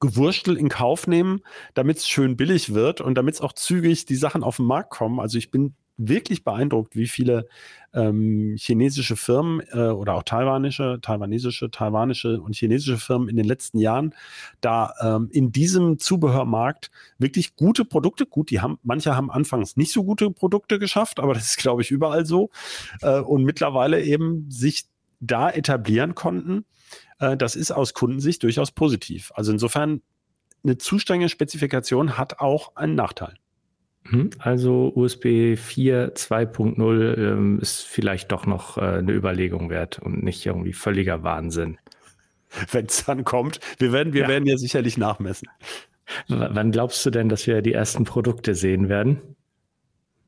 Gewurstel 0.00 0.56
in 0.56 0.70
Kauf 0.70 1.06
nehmen, 1.06 1.42
damit 1.74 1.98
es 1.98 2.08
schön 2.08 2.38
billig 2.38 2.72
wird 2.72 3.02
und 3.02 3.16
damit 3.16 3.34
es 3.34 3.42
auch 3.42 3.52
zügig 3.52 4.06
die 4.06 4.16
Sachen 4.16 4.42
auf 4.42 4.56
den 4.56 4.64
Markt 4.64 4.88
kommen. 4.88 5.20
Also 5.20 5.36
ich 5.36 5.50
bin 5.50 5.74
wirklich 5.96 6.44
beeindruckt, 6.44 6.96
wie 6.96 7.06
viele 7.06 7.48
ähm, 7.94 8.56
chinesische 8.58 9.16
Firmen 9.16 9.62
äh, 9.72 9.88
oder 9.88 10.14
auch 10.14 10.22
taiwanische, 10.22 10.98
taiwanesische, 11.00 11.70
taiwanische 11.70 12.40
und 12.40 12.54
chinesische 12.54 12.98
Firmen 12.98 13.28
in 13.28 13.36
den 13.36 13.46
letzten 13.46 13.78
Jahren 13.78 14.14
da 14.60 14.92
ähm, 15.00 15.28
in 15.32 15.52
diesem 15.52 15.98
Zubehörmarkt 15.98 16.90
wirklich 17.18 17.56
gute 17.56 17.84
Produkte, 17.84 18.26
gut, 18.26 18.50
die 18.50 18.60
haben, 18.60 18.78
manche 18.82 19.16
haben 19.16 19.30
anfangs 19.30 19.76
nicht 19.76 19.92
so 19.92 20.04
gute 20.04 20.30
Produkte 20.30 20.78
geschafft, 20.78 21.18
aber 21.18 21.34
das 21.34 21.46
ist, 21.46 21.58
glaube 21.58 21.82
ich, 21.82 21.90
überall 21.90 22.26
so 22.26 22.50
äh, 23.00 23.20
und 23.20 23.44
mittlerweile 23.44 24.02
eben 24.02 24.50
sich 24.50 24.84
da 25.20 25.50
etablieren 25.50 26.14
konnten. 26.14 26.66
Äh, 27.18 27.36
das 27.36 27.56
ist 27.56 27.70
aus 27.70 27.94
Kundensicht 27.94 28.42
durchaus 28.42 28.72
positiv. 28.72 29.32
Also 29.34 29.52
insofern 29.52 30.02
eine 30.62 30.78
zu 30.78 30.98
strenge 30.98 31.28
Spezifikation 31.28 32.18
hat 32.18 32.40
auch 32.40 32.76
einen 32.76 32.94
Nachteil. 32.94 33.34
Mhm. 34.10 34.30
Also 34.38 34.92
USB 34.94 35.56
4 35.56 36.14
2.0 36.14 37.16
ähm, 37.16 37.58
ist 37.60 37.82
vielleicht 37.82 38.32
doch 38.32 38.46
noch 38.46 38.78
äh, 38.78 38.80
eine 38.80 39.12
Überlegung 39.12 39.70
wert 39.70 39.98
und 39.98 40.22
nicht 40.22 40.44
irgendwie 40.44 40.72
völliger 40.72 41.22
Wahnsinn. 41.22 41.78
Wenn 42.70 42.86
es 42.86 43.04
dann 43.04 43.24
kommt, 43.24 43.60
wir 43.78 43.92
werden, 43.92 44.12
wir 44.12 44.22
ja. 44.22 44.28
werden 44.28 44.46
ja 44.46 44.56
sicherlich 44.56 44.96
nachmessen. 44.96 45.48
W 46.28 46.36
wann 46.50 46.70
glaubst 46.70 47.04
du 47.04 47.10
denn, 47.10 47.28
dass 47.28 47.46
wir 47.46 47.62
die 47.62 47.72
ersten 47.72 48.04
Produkte 48.04 48.54
sehen 48.54 48.88
werden? 48.88 49.36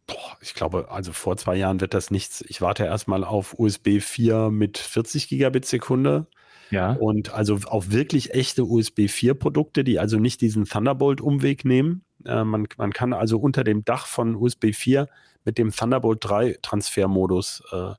Boah, 0.06 0.36
ich 0.40 0.54
glaube, 0.54 0.90
also 0.90 1.12
vor 1.12 1.36
zwei 1.36 1.56
Jahren 1.56 1.80
wird 1.80 1.94
das 1.94 2.10
nichts. 2.10 2.44
Ich 2.48 2.60
warte 2.60 2.84
erstmal 2.84 3.24
auf 3.24 3.58
USB 3.58 4.00
4 4.00 4.50
mit 4.50 4.78
40 4.78 5.28
Gigabit 5.28 5.66
Sekunde. 5.66 6.26
Ja. 6.70 6.92
Und 6.92 7.32
also 7.32 7.58
auf 7.66 7.92
wirklich 7.92 8.34
echte 8.34 8.64
USB 8.64 9.08
4 9.08 9.34
Produkte, 9.34 9.84
die 9.84 9.98
also 9.98 10.18
nicht 10.18 10.40
diesen 10.40 10.64
Thunderbolt-Umweg 10.64 11.64
nehmen. 11.64 12.04
Äh, 12.24 12.44
man, 12.44 12.66
man 12.76 12.92
kann 12.92 13.12
also 13.12 13.38
unter 13.38 13.64
dem 13.64 13.84
Dach 13.84 14.06
von 14.06 14.34
USB 14.34 14.72
4 14.72 15.08
mit 15.44 15.56
dem 15.56 15.70
Thunderbolt 15.70 16.18
3 16.22 16.58
Transfermodus 16.60 17.62
äh, 17.72 17.92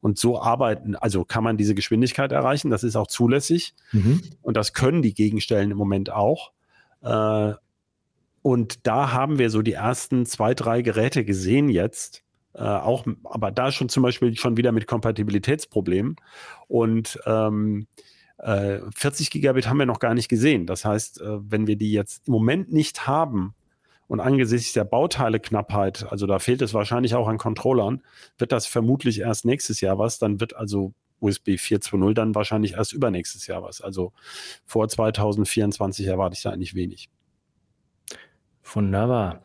und 0.00 0.18
so 0.18 0.40
arbeiten. 0.40 0.96
Also 0.96 1.24
kann 1.24 1.44
man 1.44 1.56
diese 1.56 1.74
Geschwindigkeit 1.74 2.32
erreichen. 2.32 2.70
Das 2.70 2.84
ist 2.84 2.96
auch 2.96 3.06
zulässig. 3.06 3.74
Mhm. 3.92 4.22
Und 4.40 4.56
das 4.56 4.72
können 4.72 5.02
die 5.02 5.12
Gegenstellen 5.14 5.70
im 5.70 5.76
Moment 5.76 6.10
auch. 6.10 6.52
Äh, 7.02 7.52
und 8.42 8.86
da 8.86 9.12
haben 9.12 9.38
wir 9.38 9.50
so 9.50 9.60
die 9.60 9.72
ersten 9.72 10.24
zwei, 10.24 10.54
drei 10.54 10.82
Geräte 10.82 11.24
gesehen 11.24 11.68
jetzt. 11.68 12.22
Äh, 12.54 12.62
auch, 12.62 13.04
aber 13.24 13.50
da 13.50 13.72
schon 13.72 13.88
zum 13.88 14.02
Beispiel 14.02 14.36
schon 14.36 14.56
wieder 14.56 14.72
mit 14.72 14.86
Kompatibilitätsproblemen. 14.86 16.16
Und 16.68 17.18
ähm, 17.26 17.88
äh, 18.38 18.78
40 18.94 19.30
Gigabit 19.30 19.68
haben 19.68 19.78
wir 19.78 19.86
noch 19.86 19.98
gar 19.98 20.14
nicht 20.14 20.28
gesehen. 20.28 20.64
Das 20.66 20.84
heißt, 20.84 21.20
äh, 21.20 21.38
wenn 21.40 21.66
wir 21.66 21.76
die 21.76 21.92
jetzt 21.92 22.28
im 22.28 22.32
Moment 22.32 22.72
nicht 22.72 23.06
haben 23.06 23.55
und 24.08 24.20
angesichts 24.20 24.72
der 24.72 24.84
Bauteileknappheit, 24.84 26.06
also 26.10 26.26
da 26.26 26.38
fehlt 26.38 26.62
es 26.62 26.74
wahrscheinlich 26.74 27.14
auch 27.14 27.28
an 27.28 27.38
Controllern, 27.38 28.02
wird 28.38 28.52
das 28.52 28.66
vermutlich 28.66 29.20
erst 29.20 29.44
nächstes 29.44 29.80
Jahr 29.80 29.98
was. 29.98 30.18
Dann 30.18 30.40
wird 30.40 30.56
also 30.56 30.92
USB 31.20 31.50
4.2.0 31.50 32.14
dann 32.14 32.34
wahrscheinlich 32.34 32.74
erst 32.74 32.92
übernächstes 32.92 33.46
Jahr 33.46 33.62
was. 33.62 33.80
Also 33.80 34.12
vor 34.64 34.88
2024 34.88 36.06
erwarte 36.06 36.34
ich 36.34 36.42
da 36.42 36.50
eigentlich 36.50 36.74
wenig. 36.74 37.08
Wunderbar. 38.62 39.42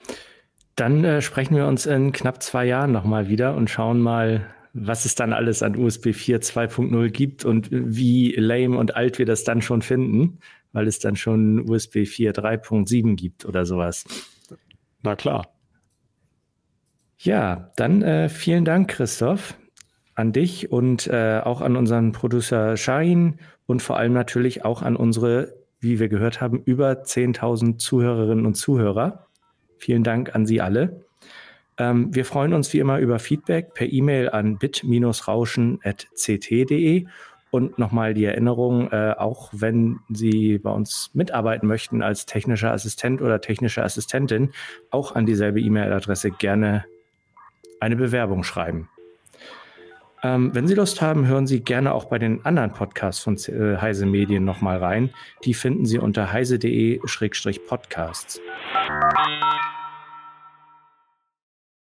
Dann 0.75 1.03
äh, 1.03 1.21
sprechen 1.21 1.55
wir 1.55 1.67
uns 1.67 1.85
in 1.85 2.11
knapp 2.11 2.41
zwei 2.41 2.65
Jahren 2.65 2.91
nochmal 2.91 3.29
wieder 3.29 3.55
und 3.55 3.69
schauen 3.69 3.99
mal, 3.99 4.47
was 4.73 5.05
es 5.05 5.15
dann 5.15 5.33
alles 5.33 5.63
an 5.63 5.75
USB 5.75 6.13
4 6.13 6.41
2.0 6.41 7.09
gibt 7.09 7.45
und 7.45 7.67
wie 7.71 8.33
lame 8.35 8.77
und 8.77 8.95
alt 8.95 9.19
wir 9.19 9.25
das 9.25 9.43
dann 9.43 9.61
schon 9.61 9.81
finden, 9.81 10.39
weil 10.71 10.87
es 10.87 10.99
dann 10.99 11.15
schon 11.15 11.69
USB 11.69 12.05
4 12.05 12.33
3.7 12.33 13.15
gibt 13.15 13.45
oder 13.45 13.65
sowas. 13.65 14.05
Na 15.03 15.15
klar. 15.15 15.47
Ja, 17.17 17.71
dann 17.75 18.01
äh, 18.01 18.29
vielen 18.29 18.65
Dank, 18.65 18.89
Christoph, 18.89 19.55
an 20.15 20.31
dich 20.31 20.71
und 20.71 21.07
äh, 21.07 21.41
auch 21.43 21.61
an 21.61 21.75
unseren 21.75 22.13
Producer 22.13 22.77
Shahin 22.77 23.39
und 23.67 23.81
vor 23.81 23.97
allem 23.97 24.13
natürlich 24.13 24.65
auch 24.65 24.81
an 24.81 24.95
unsere, 24.95 25.53
wie 25.79 25.99
wir 25.99 26.09
gehört 26.09 26.41
haben, 26.41 26.61
über 26.63 27.03
10.000 27.03 27.77
Zuhörerinnen 27.77 28.45
und 28.45 28.55
Zuhörer. 28.55 29.27
Vielen 29.77 30.03
Dank 30.03 30.35
an 30.35 30.45
Sie 30.45 30.61
alle. 30.61 31.05
Ähm, 31.77 32.13
wir 32.13 32.25
freuen 32.25 32.51
uns 32.53 32.73
wie 32.73 32.79
immer 32.79 32.99
über 32.99 33.19
Feedback 33.19 33.73
per 33.73 33.89
E-Mail 33.91 34.29
an 34.29 34.57
bit-rauschen.ct.de 34.57 37.05
und 37.51 37.77
nochmal 37.77 38.13
die 38.13 38.25
Erinnerung, 38.25 38.91
äh, 38.91 39.13
auch 39.17 39.49
wenn 39.51 39.99
Sie 40.09 40.57
bei 40.57 40.71
uns 40.71 41.11
mitarbeiten 41.13 41.67
möchten 41.67 42.01
als 42.01 42.25
technischer 42.25 42.71
Assistent 42.71 43.21
oder 43.21 43.41
technische 43.41 43.83
Assistentin, 43.83 44.51
auch 44.89 45.15
an 45.15 45.25
dieselbe 45.25 45.61
E-Mail-Adresse 45.61 46.31
gerne 46.31 46.85
eine 47.79 47.97
Bewerbung 47.97 48.43
schreiben. 48.43 48.89
Ähm, 50.23 50.53
wenn 50.53 50.67
Sie 50.67 50.75
Lust 50.75 51.01
haben, 51.01 51.27
hören 51.27 51.47
Sie 51.47 51.61
gerne 51.61 51.93
auch 51.93 52.05
bei 52.05 52.19
den 52.19 52.45
anderen 52.45 52.71
Podcasts 52.71 53.21
von 53.21 53.35
äh, 53.35 53.77
Heise 53.77 54.05
Medien 54.05 54.45
nochmal 54.45 54.77
rein. 54.77 55.09
Die 55.43 55.53
finden 55.53 55.85
Sie 55.85 55.97
unter 55.97 56.31
heise.de-podcasts. 56.31 58.39